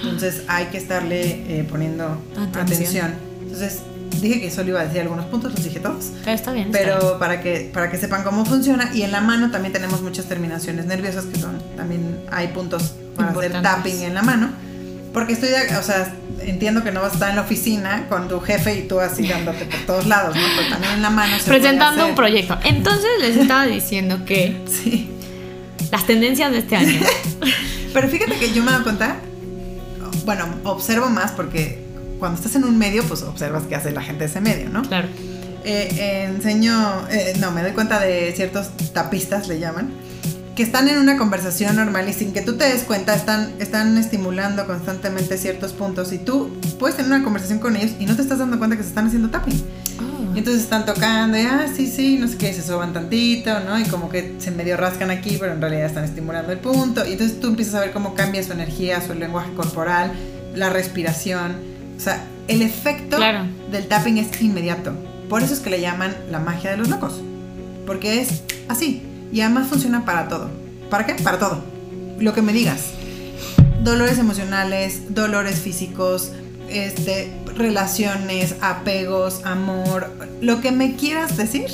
[0.04, 2.60] Entonces hay que estarle eh, poniendo Atención.
[2.62, 3.14] atención.
[3.42, 3.78] Entonces,
[4.20, 6.06] dije que solo iba a decir algunos puntos, los dije todos.
[6.24, 6.66] Pero está bien.
[6.68, 7.18] está Pero bien.
[7.18, 8.90] para que, para que sepan cómo funciona.
[8.94, 13.30] Y en la mano también tenemos muchas terminaciones nerviosas que son, también hay puntos para
[13.30, 14.50] hacer tapping en la mano.
[15.12, 18.40] Porque estoy, o sea, entiendo que no vas a estar en la oficina con tu
[18.40, 20.42] jefe y tú así dándote por todos lados, ¿no?
[20.56, 22.58] Pero también en la mano se puede Presentando un proyecto.
[22.64, 25.08] Entonces les estaba diciendo que Sí.
[25.92, 27.00] las tendencias de este año.
[27.92, 29.18] Pero fíjate que yo me he dado cuenta,
[30.24, 31.84] bueno, observo más porque
[32.18, 34.82] cuando estás en un medio, pues observas qué hace la gente de ese medio, ¿no?
[34.82, 35.08] Claro.
[35.64, 39.90] Eh, eh, enseño, eh, no, me doy cuenta de ciertos tapistas, le llaman,
[40.54, 43.96] que están en una conversación normal y sin que tú te des cuenta, están, están
[43.98, 48.22] estimulando constantemente ciertos puntos y tú puedes tener una conversación con ellos y no te
[48.22, 49.62] estás dando cuenta que se están haciendo tapping.
[50.34, 53.78] Y entonces están tocando y, ah, sí, sí, no sé qué, se soban tantito, ¿no?
[53.78, 57.06] Y como que se medio rascan aquí, pero en realidad están estimulando el punto.
[57.06, 60.12] Y entonces tú empiezas a ver cómo cambia su energía, su lenguaje corporal,
[60.56, 61.54] la respiración.
[61.96, 63.44] O sea, el efecto Claro.
[63.70, 64.92] del tapping es inmediato.
[65.28, 67.20] Por eso es que le llaman la magia de los locos.
[67.86, 69.02] Porque es así.
[69.32, 70.50] Y además funciona para todo.
[70.90, 71.14] ¿Para qué?
[71.22, 71.62] Para todo.
[72.18, 72.86] Lo que me digas.
[73.82, 76.32] Dolores emocionales, dolores físicos,
[76.70, 81.68] este, relaciones, apegos, amor, lo que me quieras decir,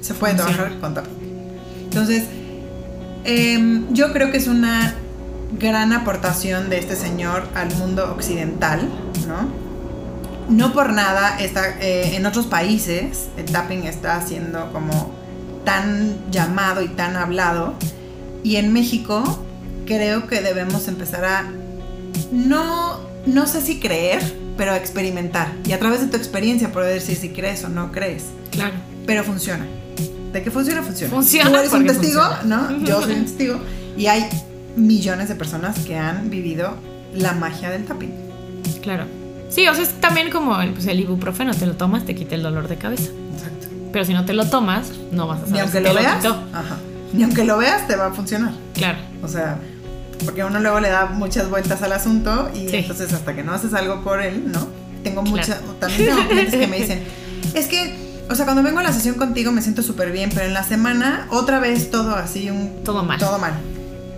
[0.00, 0.56] se puede Funciona.
[0.56, 1.18] trabajar con tapping.
[1.84, 2.24] Entonces,
[3.24, 4.94] em, yo creo que es una
[5.58, 8.88] gran aportación de este señor al mundo occidental,
[9.26, 9.48] ¿no?
[10.48, 15.12] No por nada está, eh, en otros países el tapping está siendo como
[15.64, 17.74] tan llamado y tan hablado.
[18.42, 19.22] Y en México
[19.86, 21.44] creo que debemos empezar a
[22.32, 24.22] no, no sé si creer,
[24.58, 25.52] pero experimentar.
[25.64, 28.24] Y a través de tu experiencia poder decir si crees o no crees.
[28.50, 28.74] Claro.
[29.06, 29.64] Pero funciona.
[30.32, 30.82] ¿De qué funciona?
[30.82, 31.14] Funciona.
[31.14, 32.68] Funciona Tú eres un testigo, funciona.
[32.70, 32.84] ¿no?
[32.84, 33.58] Yo soy un testigo.
[33.96, 34.28] Y hay
[34.76, 36.74] millones de personas que han vivido
[37.14, 38.12] la magia del tapping.
[38.82, 39.04] Claro.
[39.48, 42.34] Sí, o sea, es también como el, pues, el ibuprofeno, te lo tomas, te quita
[42.34, 43.10] el dolor de cabeza.
[43.32, 43.68] Exacto.
[43.92, 45.98] Pero si no te lo tomas, no vas a saber Ni aunque si lo te
[46.00, 46.34] veas, quitó.
[46.52, 46.76] ajá.
[47.14, 48.52] Ni aunque lo veas, te va a funcionar.
[48.74, 48.98] Claro.
[49.22, 49.56] O sea,
[50.24, 52.76] porque uno luego le da muchas vueltas al asunto y Sí.
[52.76, 54.66] entonces hasta que no haces algo por él, ¿no?
[55.04, 55.36] Tengo Claro.
[55.36, 57.02] mucha, también tengo clientes que me dicen,
[57.54, 57.94] es que,
[58.28, 60.64] o sea, cuando vengo a la sesión contigo me siento súper bien, pero en la
[60.64, 62.82] semana otra vez todo así, un...
[62.84, 63.18] Todo mal.
[63.18, 63.54] Todo mal.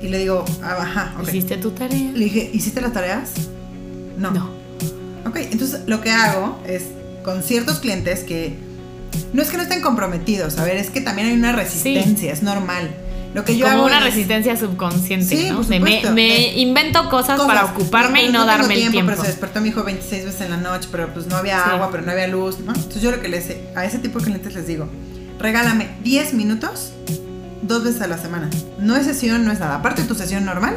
[0.03, 1.29] Y le digo, ah, ajá, ok.
[1.29, 2.11] ¿Hiciste tu tarea?
[2.15, 3.31] Le dije, ¿hiciste las tareas?
[4.17, 4.31] No.
[4.31, 4.51] No.
[5.27, 6.85] Ok, entonces lo que hago es
[7.23, 8.57] con ciertos clientes que
[9.35, 12.43] no es que no estén comprometidos, a ver, es que también hay una resistencia, es
[12.43, 12.91] normal.
[13.35, 15.57] Lo que yo como hago una es- resistencia subconsciente, Sí, ¿no?
[15.59, 17.47] por De me, me De- invento cosas, cosas.
[17.47, 19.11] para ocuparme y no, tengo darme el tiempo.
[19.13, 21.71] Pero se despertó mi hijo 26 veces en la noche, pero pues no había Sí.
[21.71, 22.73] agua, pero no había luz, ¿no?
[22.75, 24.89] Entonces yo lo que les a ese tipo de clientes les digo,
[25.39, 26.93] regálame 10 minutos
[27.63, 28.51] dos veces a la semana.
[28.79, 29.77] No es sesión, no es nada.
[29.77, 30.77] Aparte de tu sesión normal,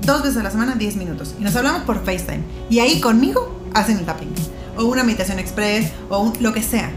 [0.00, 1.34] dos veces a la semana, 10 minutos.
[1.38, 2.40] Y nos hablamos por FaceTime.
[2.70, 4.32] Y ahí conmigo hacen el tapping.
[4.78, 6.90] O una meditación express, o un- lo que sea.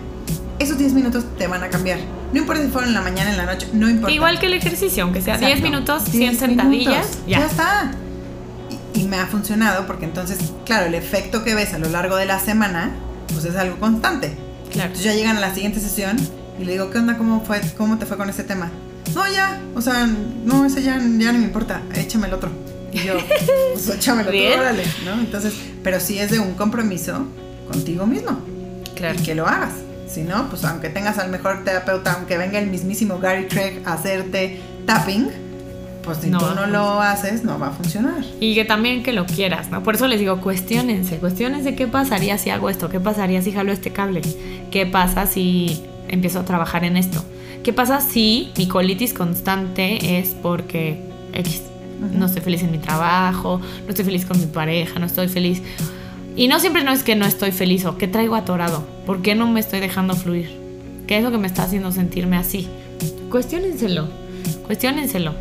[0.60, 2.00] Esos 10 minutos te van a cambiar.
[2.32, 4.14] No importa si fueron en la mañana, en la noche, no importa.
[4.16, 5.70] Igual que el ejercicio, aunque sea 10 Exacto.
[5.70, 7.46] minutos, 100 10 sentadillas, minutos, ya.
[7.46, 7.92] está.
[8.94, 12.16] Y, y me ha funcionado porque entonces, claro, el efecto que ves a lo largo
[12.16, 12.92] de la semana,
[13.34, 14.34] pues es algo constante.
[14.72, 14.88] Claro.
[14.90, 16.18] Entonces ya llegan a la siguiente sesión
[16.60, 17.18] y le digo, ¿qué onda?
[17.18, 18.72] ¿Cómo, fue, cómo te fue con este tema?
[19.14, 20.08] No, ya, o sea,
[20.46, 22.50] no, ese ya, ya no me importa, échame el otro.
[22.94, 23.14] Y yo,
[23.74, 25.14] pues échamelo tú, órale, ¿no?
[25.20, 25.54] Entonces,
[25.84, 27.26] pero sí es de un compromiso
[27.70, 28.40] contigo mismo
[28.96, 29.20] Claro.
[29.20, 29.74] y que lo hagas.
[30.16, 33.96] Si no, pues aunque tengas al mejor terapeuta, aunque venga el mismísimo Gary Craig a
[33.96, 35.28] hacerte tapping,
[36.06, 38.24] pues si No tú no lo haces, no va a funcionar.
[38.40, 39.84] Y que también que lo quieras, ¿no?
[39.84, 43.74] Por eso les digo, cuestionense, cuestionense qué pasaría si hago esto, qué pasaría si jalo
[43.74, 44.22] este cable,
[44.72, 47.22] qué pasa si empiezo a trabajar en esto,
[47.62, 50.98] qué pasa si mi colitis constante es porque
[51.34, 51.62] X,
[52.14, 55.62] no estoy feliz en mi trabajo, no estoy feliz con mi pareja, no estoy feliz.
[56.38, 59.36] Y no siempre no es que no estoy feliz o que traigo atorado, ¿por qué
[59.36, 60.50] no me estoy dejando fluir?
[61.08, 62.68] ¿Qué es lo que me está haciendo sentirme así?
[63.30, 64.08] Cuestiónenselo,
[64.66, 65.34] cuestiónenselo.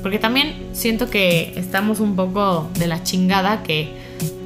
[0.00, 3.90] Porque también siento que estamos un poco de la chingada que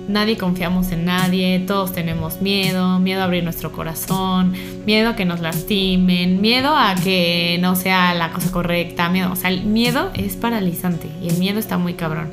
[0.09, 4.55] nadie confiamos en nadie, todos tenemos miedo, miedo a abrir nuestro corazón,
[4.87, 9.37] miedo a que nos lastimen, miedo a que no sea la cosa correcta, miedo, o
[9.37, 12.31] sea, el miedo es paralizante y el miedo está muy cabrón.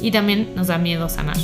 [0.00, 1.36] Y también nos da miedo sanar.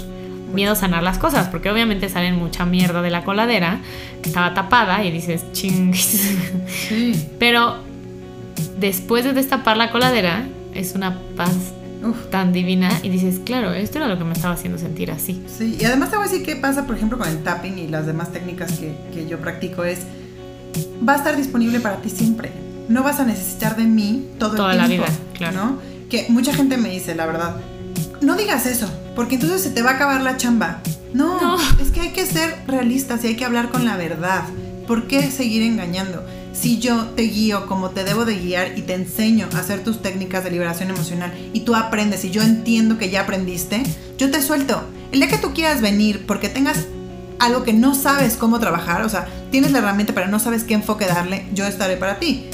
[0.53, 3.80] Miedo sanar las cosas, porque obviamente salen mucha mierda de la coladera
[4.22, 5.92] que estaba tapada y dices, ching.
[5.94, 7.28] Sí.
[7.38, 7.76] Pero
[8.78, 11.51] después de destapar la coladera, es una paz
[12.03, 12.30] Uf.
[12.30, 15.42] tan divina y dices, claro, esto era lo que me estaba haciendo sentir así.
[15.59, 17.86] Sí, y además te voy a decir qué pasa, por ejemplo, con el tapping y
[17.88, 20.01] las demás técnicas que, que yo practico es,
[21.07, 22.51] va a estar disponible para ti siempre.
[22.88, 25.07] No vas a necesitar de mí todo Toda el la tiempo.
[25.07, 25.57] vida, claro.
[25.57, 25.78] ¿no?
[26.09, 27.57] Que mucha gente me dice, la verdad,
[28.20, 30.80] no digas eso, porque entonces se te va a acabar la chamba.
[31.12, 31.56] No, No.
[31.80, 34.42] es que hay que ser realistas y hay que hablar con la verdad.
[34.86, 36.24] ¿Por qué seguir engañando?
[36.52, 40.02] Si yo te guío como te debo de guiar y te enseño a hacer tus
[40.02, 43.82] técnicas de liberación emocional y tú aprendes y yo entiendo que ya aprendiste,
[44.18, 44.82] yo te suelto.
[45.12, 46.86] El día que tú quieras venir porque tengas
[47.38, 50.74] algo que no sabes cómo trabajar, o sea, tienes la herramienta pero no sabes qué
[50.74, 52.48] enfoque darle, yo estaré para ti.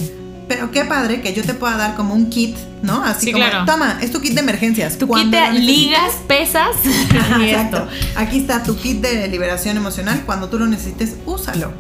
[0.49, 3.03] Pero qué padre que yo te pueda dar como un kit, ¿no?
[3.03, 3.65] Así Sí, como, claro.
[3.65, 4.99] toma, es tu kit de emergencias.
[4.99, 6.77] Tu lo necesites- ligas, pesas
[7.19, 7.89] Ajá, Exacto.
[8.17, 10.23] Aquí está tu kit de liberación emocional.
[10.27, 11.73] Cuando tú lo necesites, úsalo.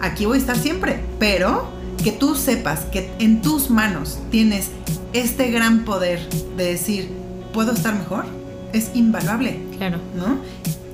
[0.00, 1.00] Aquí voy a estar siempre.
[1.18, 1.70] Pero
[2.02, 4.68] que tú sepas que en tus manos tienes
[5.12, 6.26] este gran poder
[6.56, 7.10] de decir,
[7.52, 8.24] puedo estar mejor,
[8.72, 9.98] es invaluable, Claro.
[10.16, 10.38] ¿no?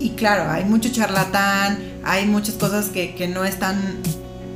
[0.00, 3.98] Y claro, hay mucho charlatán, hay muchas cosas que, que no están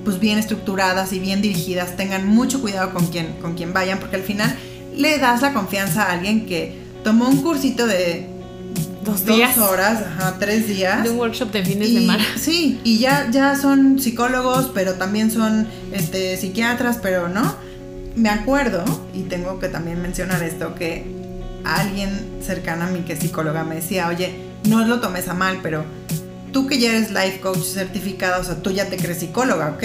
[0.05, 1.97] pues bien estructuradas y bien dirigidas.
[1.97, 4.55] Tengan mucho cuidado con quien, con quien vayan, porque al final
[4.97, 8.27] le das la confianza a alguien que tomó un cursito de
[9.05, 9.57] Dos dos días.
[9.57, 11.03] horas, ajá, tres días.
[11.03, 12.25] De un workshop de fin de semana.
[12.37, 17.55] Sí, y ya, ya son psicólogos, pero también son este, psiquiatras, pero no.
[18.15, 18.85] Me acuerdo,
[19.15, 21.07] y tengo que también mencionar esto, que
[21.65, 22.11] alguien
[22.45, 24.35] cercana a mí que es psicóloga me decía, oye,
[24.69, 25.85] no lo tomes a mal, pero
[26.53, 29.85] tú que ya eres life coach certificada, o sea, tú ya te crees psicóloga, ¿ok?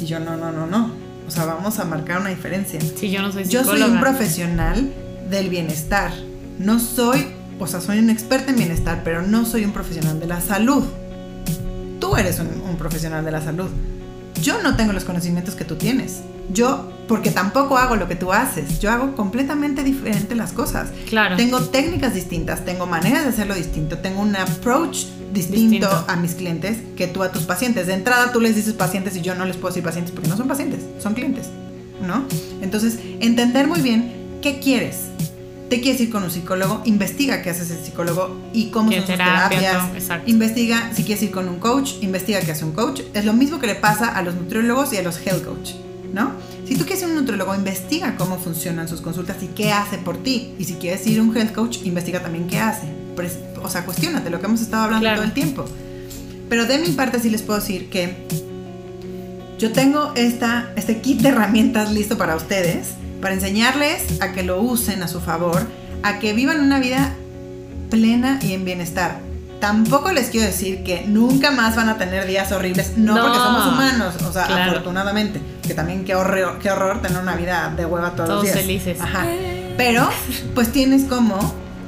[0.00, 0.92] Y yo, no, no, no, no.
[1.26, 2.80] O sea, vamos a marcar una diferencia.
[2.96, 3.86] Sí, yo no soy Yo psicóloga.
[3.86, 4.92] soy un profesional
[5.30, 6.12] del bienestar.
[6.58, 7.26] No soy,
[7.58, 10.84] o sea, soy un experto en bienestar, pero no soy un profesional de la salud.
[12.00, 13.68] Tú eres un, un profesional de la salud.
[14.42, 16.20] Yo no tengo los conocimientos que tú tienes.
[16.52, 18.78] Yo, porque tampoco hago lo que tú haces.
[18.78, 20.88] Yo hago completamente diferente las cosas.
[21.08, 21.36] Claro.
[21.36, 26.04] Tengo técnicas distintas, tengo maneras de hacerlo distinto, tengo un approach distinto, Distinto.
[26.08, 27.86] a mis clientes que tú a tus pacientes.
[27.86, 30.36] De entrada tú les dices pacientes y yo no les puedo decir pacientes porque no
[30.36, 31.46] son pacientes, son clientes,
[32.06, 32.24] ¿no?
[32.62, 34.12] Entonces, entender muy bien
[34.42, 34.96] qué quieres.
[35.68, 36.80] ¿Te quieres ir con un psicólogo?
[36.86, 40.22] Investiga qué hace ese psicólogo y cómo son sus terapia, terapias.
[40.26, 43.02] Investiga si quieres ir con un coach, investiga qué hace un coach.
[43.12, 45.72] Es lo mismo que le pasa a los nutriólogos y a los health coach,
[46.14, 46.32] ¿no?
[46.66, 49.98] Si tú quieres ir a un nutriólogo, investiga cómo funcionan sus consultas y qué hace
[49.98, 50.54] por ti.
[50.58, 52.86] Y si quieres ir a un health coach, investiga también qué hace.
[53.62, 55.16] O sea, cuestionate lo que hemos estado hablando Claro.
[55.16, 55.64] todo el tiempo.
[56.48, 58.16] Pero de mi parte sí les puedo decir que
[59.58, 62.88] yo tengo esta, este kit de herramientas listo para ustedes,
[63.20, 65.66] para enseñarles a que lo usen a su favor,
[66.02, 67.12] a que vivan una vida
[67.90, 69.18] plena y en bienestar.
[69.60, 73.22] Tampoco les quiero decir que nunca más van a tener días horribles, no, No.
[73.22, 74.70] porque somos humanos, o sea, Claro.
[74.70, 78.52] afortunadamente, que también qué horror, qué horror tener una vida de hueva todos, Todos los
[78.52, 78.56] días.
[78.64, 79.00] felices.
[79.00, 79.26] Ajá.
[79.76, 80.08] Pero,
[80.54, 81.36] pues tienes como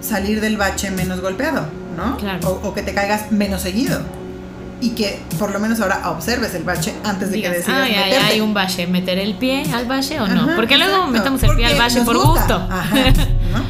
[0.00, 2.16] salir del bache menos golpeado, ¿no?
[2.16, 2.48] Claro.
[2.62, 4.00] O, o que te caigas menos seguido.
[4.82, 7.88] Y que por lo menos ahora observes el bache antes de Digas, que decidas ah,
[7.88, 8.24] ya meterte.
[8.24, 10.42] hay un bache, meter el pie al bache o no.
[10.44, 11.12] Ajá, Porque luego exacto.
[11.12, 12.30] metemos el pie al bache por gusta.
[12.40, 12.54] gusto.
[12.70, 12.94] Ajá,
[13.52, 13.62] ¿no?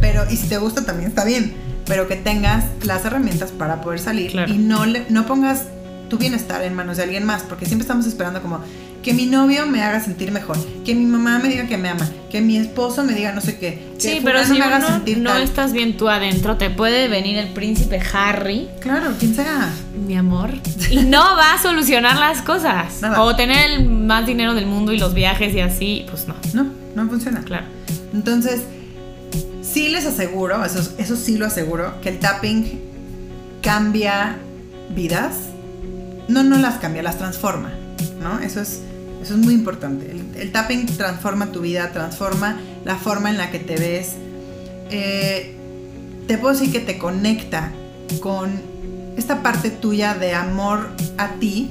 [0.00, 1.54] Pero, y si te gusta también está bien.
[1.86, 4.50] Pero que tengas las herramientas para poder salir Claro.
[4.54, 5.64] y no, le, no pongas
[6.08, 7.42] tu bienestar en manos de alguien más.
[7.42, 8.60] Porque siempre estamos esperando como
[9.04, 12.08] que mi novio me haga sentir mejor, que mi mamá me diga que me ama,
[12.30, 13.92] que mi esposo me diga no sé qué.
[13.98, 15.42] que Sí, pero si me haga sentir no tal.
[15.42, 19.70] estás bien tú adentro, te puede venir el príncipe Harry, Claro, quien sea.
[20.06, 20.50] mi amor,
[20.90, 22.98] y no va a solucionar las cosas.
[23.02, 23.20] Nada.
[23.22, 26.34] O tener el más dinero del mundo y los viajes y así, pues no.
[26.54, 27.42] No, no funciona.
[27.42, 27.66] Claro.
[28.14, 28.62] Entonces,
[29.62, 32.80] sí les aseguro, eso, eso sí lo aseguro, que el tapping
[33.62, 34.36] cambia
[34.94, 35.36] vidas.
[36.28, 37.70] No, no las cambia, las transforma,
[38.22, 38.38] ¿no?
[38.40, 38.80] Eso es,
[39.24, 40.10] eso es muy importante.
[40.10, 44.12] El, el tapping transforma tu vida, transforma la forma en la que te ves.
[44.90, 45.56] Eh,
[46.28, 47.72] te puedo decir que te conecta
[48.20, 48.52] con
[49.16, 51.70] esta parte tuya de amor a ti,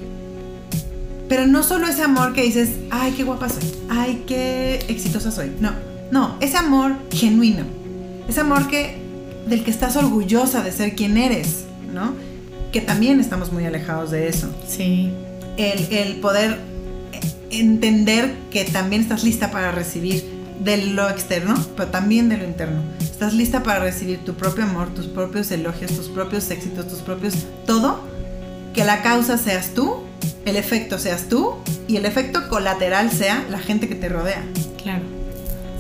[1.29, 5.51] pero no solo ese amor que dices, ay, qué guapa soy, ay, qué exitosa soy.
[5.59, 5.71] No,
[6.11, 7.65] no, ese amor genuino.
[8.27, 8.97] Ese amor que,
[9.47, 12.13] del que estás orgullosa de ser quien eres, ¿no?
[12.71, 14.49] Que también estamos muy alejados de eso.
[14.67, 15.11] Sí.
[15.57, 16.72] El, el poder
[17.59, 20.23] entender que también estás lista para recibir
[20.59, 22.81] de lo externo, pero también de lo interno.
[22.99, 27.35] Estás lista para recibir tu propio amor, tus propios elogios, tus propios éxitos, tus propios...
[27.65, 28.01] Todo.
[28.73, 30.03] Que la causa seas tú,
[30.45, 31.55] el efecto seas tú
[31.87, 34.43] y el efecto colateral sea la gente que te rodea.
[34.81, 35.03] Claro.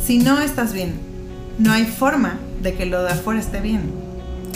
[0.05, 0.93] Si no estás bien,
[1.57, 3.91] no hay forma de que lo de afuera esté bien.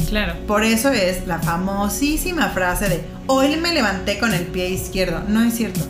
[0.09, 0.35] Claro.
[0.45, 5.23] Por eso es la famosísima frase de hoy me levanté con el pie izquierdo.
[5.27, 5.86] No es cierto.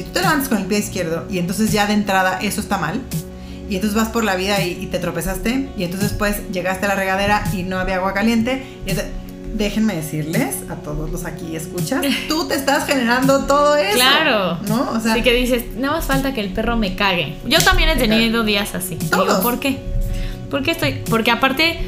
[0.00, 2.78] Si tú te levantas con el pie izquierdo y entonces ya de entrada eso está
[2.78, 3.02] mal,
[3.68, 6.88] y entonces vas por la vida y, y te tropezaste, y entonces pues llegaste a
[6.88, 9.12] la regadera y no había agua caliente, y entonces-
[9.52, 13.94] déjenme decirles a todos los aquí escuchas, tú te estás generando todo eso.
[13.96, 14.58] Claro.
[14.68, 14.92] ¿No?
[14.92, 17.36] O sea, Así que dices, nada más falta que el perro me cague.
[17.44, 18.96] Yo también he tenido días así.
[18.96, 19.26] Todos.
[19.28, 19.78] Digo, ¿por qué?
[20.50, 21.02] ¿Por qué estoy?
[21.10, 21.78] Porque aparte,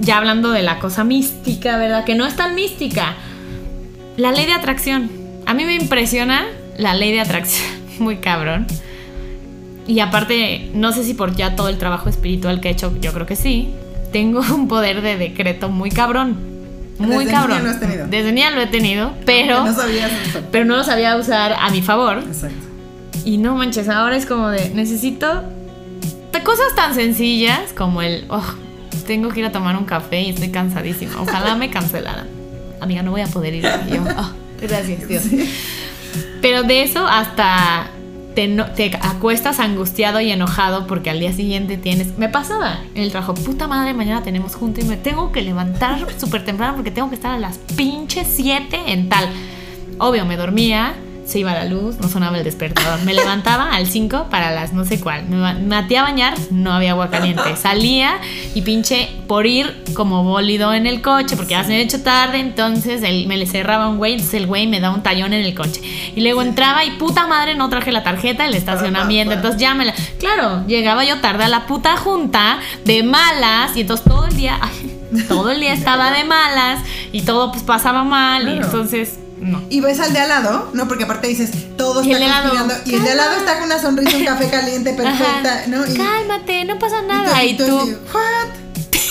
[0.00, 2.04] ya hablando de la cosa mística, ¿verdad?
[2.04, 3.14] Que no es tan mística.
[4.16, 5.10] La ley de atracción.
[5.44, 6.46] A mí me impresiona
[6.78, 7.66] la ley de atracción.
[7.98, 8.66] Muy cabrón.
[9.86, 13.12] Y aparte, no sé si por ya todo el trabajo espiritual que he hecho, yo
[13.12, 13.70] creo que sí.
[14.12, 16.36] Tengo un poder de decreto muy cabrón.
[16.98, 17.58] Muy Desde cabrón.
[17.58, 18.06] niña lo has tenido.
[18.06, 20.10] Desde niña lo he tenido, pero, No sabías
[20.52, 22.18] pero no lo sabía usar a mi favor.
[22.18, 22.56] Exacto.
[23.24, 25.42] Y no manches, ahora es como de, necesito
[26.44, 28.42] cosas tan sencillas como el, oh,
[29.06, 31.20] tengo que ir a tomar un café y estoy cansadísima.
[31.20, 32.26] Ojalá me cancelaran.
[32.80, 33.64] Amiga, no voy a poder ir.
[33.88, 35.22] Y yo, "Oh, gracias, Dios.
[36.42, 37.86] Pero de eso hasta
[38.34, 42.18] te, acuestas angustiado y enojado porque al día siguiente tienes...
[42.18, 46.06] Me pasaba en el trabajo, puta madre, mañana tenemos junto y me tengo que levantar
[46.18, 49.28] súper temprano porque tengo que estar a las pinches 7 en tal.
[49.98, 50.94] Obvio, me dormía,
[51.24, 53.00] se iba la luz, no sonaba el despertador.
[53.04, 55.24] Me levantaba al 5 para las no sé cuál.
[55.28, 57.56] Me ma- me maté a bañar, no había agua caliente.
[57.56, 58.18] Salía
[58.54, 62.02] y pinche por ir como bólido en el coche, porque ya se me había hecho
[62.02, 65.32] tarde, entonces él, me le cerraba un güey, entonces el güey me da un tallón
[65.32, 65.80] en el coche.
[66.14, 69.84] Y luego entraba y puta madre no traje la tarjeta del estacionamiento, entonces ya me
[69.86, 69.94] la...
[70.18, 74.58] Claro, llegaba yo tarde a la puta junta de malas y entonces todo el día...
[74.60, 74.98] ay,
[75.28, 76.80] todo el día estaba de malas
[77.12, 79.18] y todo pues pasaba mal y entonces...
[79.42, 79.60] No.
[79.68, 80.86] Y ves al de al lado, ¿no?
[80.86, 82.74] Porque aparte dices, todo está conspirando.
[82.86, 85.66] Y el de al lado está con una sonrisa, un café caliente perfecta, Ajá.
[85.66, 85.84] ¿no?
[85.84, 87.44] Y, Cálmate, no pasa y nada.
[87.44, 88.92] Y tú ¿what?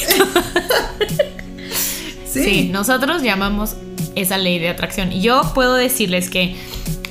[2.31, 2.43] sí.
[2.43, 3.75] Sí, nosotros llamamos
[4.15, 5.11] esa ley de atracción.
[5.11, 6.55] Y yo puedo decirles que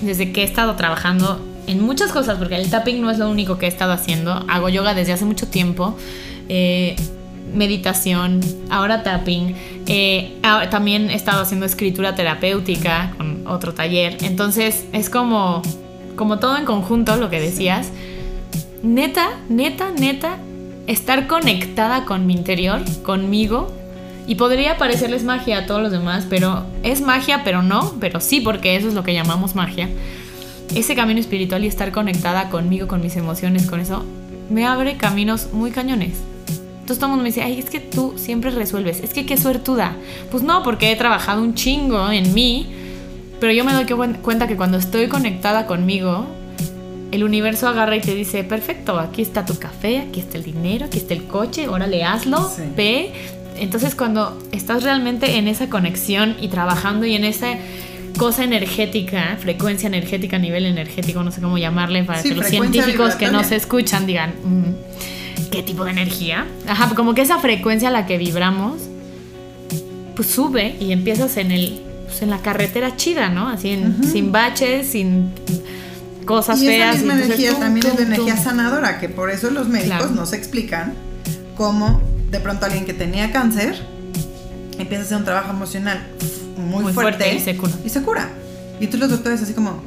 [0.01, 3.59] desde que he estado trabajando en muchas cosas, porque el tapping no es lo único
[3.59, 5.97] que he estado haciendo, hago yoga desde hace mucho tiempo,
[6.49, 6.97] eh,
[7.55, 8.41] meditación,
[8.71, 9.55] ahora tapping,
[9.93, 15.63] eh, ahora también he estado haciendo escritura terapéutica con otro taller, entonces es como,
[16.15, 17.91] como todo en conjunto lo que decías,
[18.85, 20.39] neta, neta, neta,
[20.87, 23.73] estar conectada con mi interior, conmigo.
[24.29, 28.41] Y podría parecerles magia a todos los demás, pero es magia, pero no, pero sí,
[28.41, 29.89] porque eso es lo que llamamos magia.
[30.73, 34.05] Ese camino espiritual y estar conectada conmigo, con mis emociones, con eso,
[34.51, 36.13] me abre caminos muy cañones.
[36.91, 39.37] Entonces todo el mundo me dice, ay, es que tú siempre resuelves, es que qué
[39.37, 39.95] suertuda.
[40.33, 42.67] Pues no, porque he trabajado un chingo en mí,
[43.39, 46.27] pero yo me doy cuen- cuenta que cuando estoy conectada conmigo,
[47.13, 50.87] el universo agarra y te dice, perfecto, aquí está tu café, aquí está el dinero,
[50.87, 52.63] aquí está el coche, órale, hazlo, Sí.
[52.77, 53.13] ve.
[53.57, 57.55] Entonces cuando estás realmente en esa conexión y trabajando y en esa
[58.19, 63.15] cosa energética, frecuencia energética, nivel energético, no sé cómo llamarle, para Sí, que los científicos
[63.15, 63.31] que vibratoria.
[63.33, 64.65] nos escuchan digan, "Mm,
[65.51, 66.47] ¿qué tipo de energía?
[66.69, 68.83] Ajá, como que esa frecuencia a la que vibramos,
[70.17, 73.49] pues sube y empiezas en el pues, en la carretera chida, ¿no?
[73.49, 75.31] Así en- sin baches, sin
[76.25, 76.97] cosas Y esa feas.
[76.97, 78.45] misma entonces, energía tum, también es tum, de energía tum.
[78.45, 80.11] sanadora, que por eso los médicos Claro.
[80.15, 80.95] nos explican
[81.57, 83.81] cómo de pronto alguien que tenía cáncer
[84.79, 86.01] empieza a hacer un trabajo emocional
[86.57, 87.73] muy, Muy fuerte, fuerte y se cura.
[87.85, 88.29] Y se cura.
[88.81, 89.83] Y tú los doctores así como...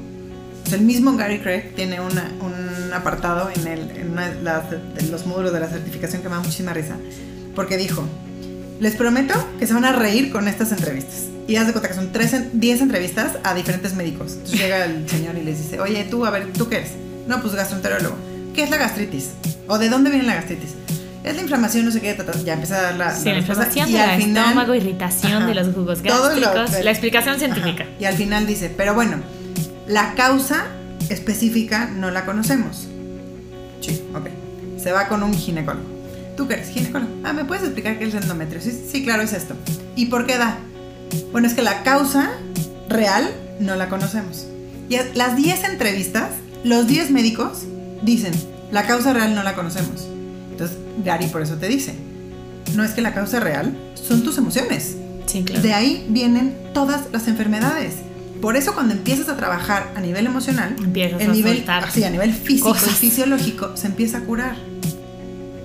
[0.71, 4.31] el mismo Gary Craig tiene una- un apartado en, el, en una
[5.11, 6.95] los módulos de la certificación que me da muchísima risa.
[7.55, 8.03] Porque dijo,
[8.79, 11.25] les prometo que se van a reír con estas entrevistas.
[11.47, 14.33] Y haz de cuenta que son tres en- 10 entrevistas a diferentes médicos.
[14.33, 16.91] Entonces llega el señor y les dice, oye, tú, a ver, ¿tú qué eres?
[17.27, 18.15] No, pues gastroenterólogo.
[18.55, 19.31] ¿Qué es la gastritis?
[19.67, 20.71] ¿O de dónde viene la gastritis?
[21.23, 23.95] Es la inflamación, no sé qué, ya empieza a dar la, Sí, la inflamación Y
[23.97, 25.45] al final- estómago, irritación Ajá.
[25.47, 26.83] de los jugos Todo lo- gástricos.
[26.83, 27.83] la explicación científica.
[27.83, 27.93] Ajá.
[27.99, 29.17] Y al final dice, pero bueno,
[29.87, 30.65] la causa
[31.09, 32.87] específica no la conocemos.
[33.81, 34.27] Sí, ok.
[34.81, 35.87] Se va con un ginecólogo.
[36.37, 36.69] ¿Tú qué eres?
[36.69, 37.11] Ginecólogo.
[37.23, 38.75] Ah, ¿me puedes explicar qué es el endometriosis?
[38.91, 39.55] Sí, claro, es esto.
[39.95, 40.57] ¿Y por qué da?
[41.31, 42.31] Bueno, es que la causa
[42.89, 43.29] real
[43.59, 44.47] no la conocemos.
[44.89, 46.29] Y las 10 entrevistas,
[46.63, 47.63] los 10 médicos
[48.01, 48.33] dicen,
[48.71, 50.07] la causa real no la conocemos.
[50.51, 51.93] Entonces, Gary por eso te dice,
[52.75, 54.95] no es que la causa real son tus emociones.
[55.25, 55.61] Sí, claro.
[55.61, 57.95] De ahí vienen todas las enfermedades.
[58.43, 62.09] Por eso cuando empiezas a trabajar a nivel emocional, Empiezas el a nivel, así, a
[62.09, 62.89] nivel físico cosas.
[62.89, 64.57] y fisiológico, se empieza a curar.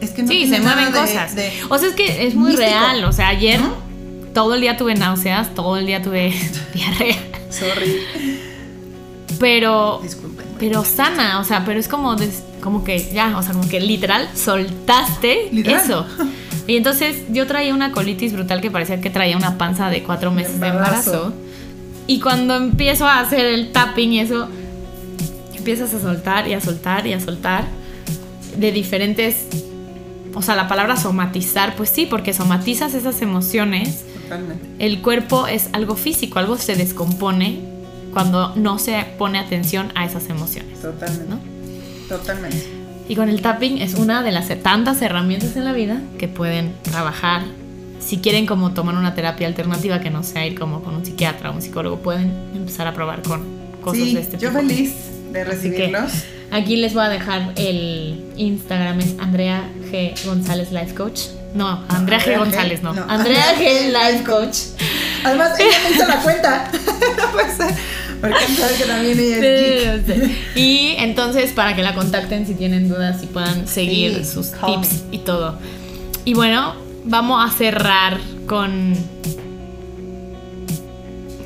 [0.01, 1.35] Es que no sí, se mueven de- cosas.
[1.35, 3.03] de- o sea, es que es muy místico, real.
[3.05, 3.75] O sea, ayer ¿no?
[4.33, 6.33] todo el día tuve náuseas, todo el día tuve
[6.75, 7.17] diarrea.
[7.51, 7.97] Sorry.
[9.41, 10.47] Pero Disculpen.
[10.59, 13.81] pero sana, o sea, pero es como, des- como que ya, o sea, como que
[13.81, 15.81] literal soltaste Literal.
[15.85, 16.07] eso.
[16.69, 20.31] Y entonces yo traía una colitis brutal que parecía que traía una panza de cuatro
[20.31, 21.13] meses de embarazo.
[21.15, 21.33] embarazo.
[22.09, 24.49] Y cuando empiezo a hacer el tapping y eso,
[25.55, 27.67] empiezas a soltar y a soltar y a soltar
[28.57, 29.47] de diferentes,
[30.35, 34.67] o sea, la palabra somatizar, pues sí, porque somatizas esas emociones Totalmente.
[34.79, 37.61] el cuerpo es algo físico, algo se descompone
[38.15, 40.81] cuando no se pone atención a esas emociones.
[40.81, 41.27] Totalmente.
[41.29, 41.39] ¿No?
[42.09, 42.67] Totalmente.
[43.07, 46.73] Y con el tapping es una de las tantas herramientas en la vida que pueden
[46.83, 47.43] trabajar
[48.01, 51.51] si quieren como tomar una terapia alternativa que no sea ir como con un psiquiatra
[51.51, 53.43] o un psicólogo, pueden empezar a probar con
[53.83, 54.61] cosas Sí, de este yo tipo.
[54.61, 54.95] feliz
[55.33, 56.13] de recibirlos.
[56.51, 60.15] aquí les voy a dejar el Instagram, es Andrea G.
[60.25, 61.21] González Life Coach.
[61.55, 62.39] No, Andrea G.
[62.39, 62.93] González, no.
[62.95, 63.89] No, Andrea G.
[63.89, 64.57] Life Coach.
[65.25, 66.71] Además, ella me hizo la cuenta.
[67.19, 67.75] no puede ser.
[68.21, 68.35] Porque
[68.79, 70.07] que también ella es.
[70.07, 70.61] Sí, sí.
[70.61, 75.05] Y entonces para que la contacten si tienen dudas y puedan seguir Sí, sus tips
[75.13, 75.59] y todo.
[76.25, 76.75] Y bueno,
[77.05, 78.95] vamos a cerrar con...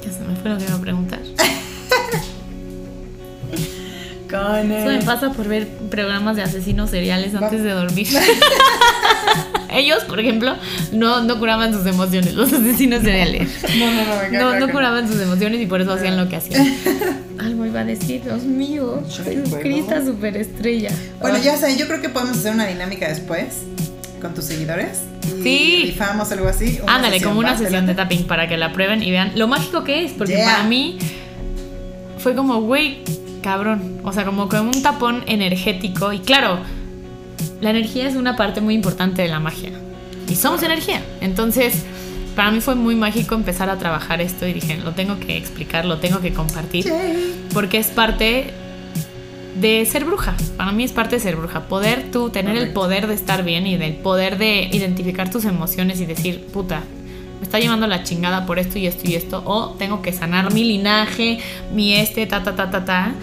[0.05, 1.21] Ya se me fue lo que iba a preguntar.
[4.31, 8.09] Con Eso me pasa por ver programas de asesinos seriales antes de dormir.
[9.71, 10.57] Ellos, por ejemplo,
[10.93, 13.49] no, no curaban sus emociones, los asesinos seriales.
[13.79, 16.37] No, no, no, me No, no curaban sus emociones y por eso hacían lo que
[16.37, 16.67] hacían.
[17.39, 19.03] Algo iba a decir, Dios mío.
[19.61, 20.91] Crista superestrella.
[21.21, 23.63] Bueno, ya sé, yo creo que podemos hacer una dinámica después
[24.23, 25.01] con tus seguidores.
[25.27, 25.83] Y Sí.
[25.87, 26.79] Rifamos algo así.
[26.83, 29.85] una Ándale, como una sesión de tapping para que la prueben y vean lo mágico
[29.85, 30.53] que es, porque Yeah.
[30.53, 30.99] para mí
[32.19, 32.99] fue como, güey,
[33.43, 34.01] cabrón.
[34.05, 36.13] O sea, como con un tapón energético.
[36.13, 36.61] Y claro,
[37.61, 39.71] la energía es una parte muy importante de la magia.
[40.29, 41.03] Y somos energía.
[41.21, 41.85] Entonces,
[42.37, 45.85] para mí fue muy mágico empezar a trabajar esto y dije, lo tengo que explicar,
[45.85, 46.87] lo tengo que compartir.
[46.87, 47.47] Yay.
[47.53, 48.55] Porque es parte
[49.57, 50.35] de ser bruja.
[50.57, 51.69] Para mí es parte de ser bruja.
[51.69, 56.01] Poder tú tener el poder de estar bien y del poder de identificar tus emociones
[56.01, 56.83] y decir, puta,
[57.41, 59.43] me está llevando la chingada por esto y esto y esto.
[59.45, 61.39] O tengo que sanar mi linaje,
[61.75, 63.15] mi este, ta, ta, ta, ta, ta.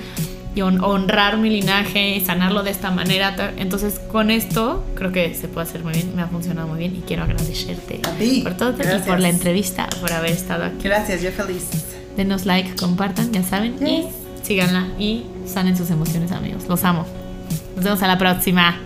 [0.55, 3.35] Y hon- honrar mi linaje y sanarlo de esta manera.
[3.35, 3.53] ta.
[3.57, 6.15] Entonces, con esto creo que se puede hacer muy bien.
[6.15, 8.41] Me ha funcionado muy bien y quiero agradecerte A ti.
[8.43, 9.03] por todo y Gracias.
[9.07, 10.83] por la entrevista, por haber estado aquí.
[10.83, 11.65] Gracias, yo feliz.
[12.17, 13.77] Denos like, compartan, ya saben.
[13.79, 13.87] Yes.
[13.87, 14.18] Y
[14.49, 16.67] síganla y sanen sus emociones, amigos.
[16.67, 17.05] Los amo.
[17.75, 18.79] Nos vemos a la próxima.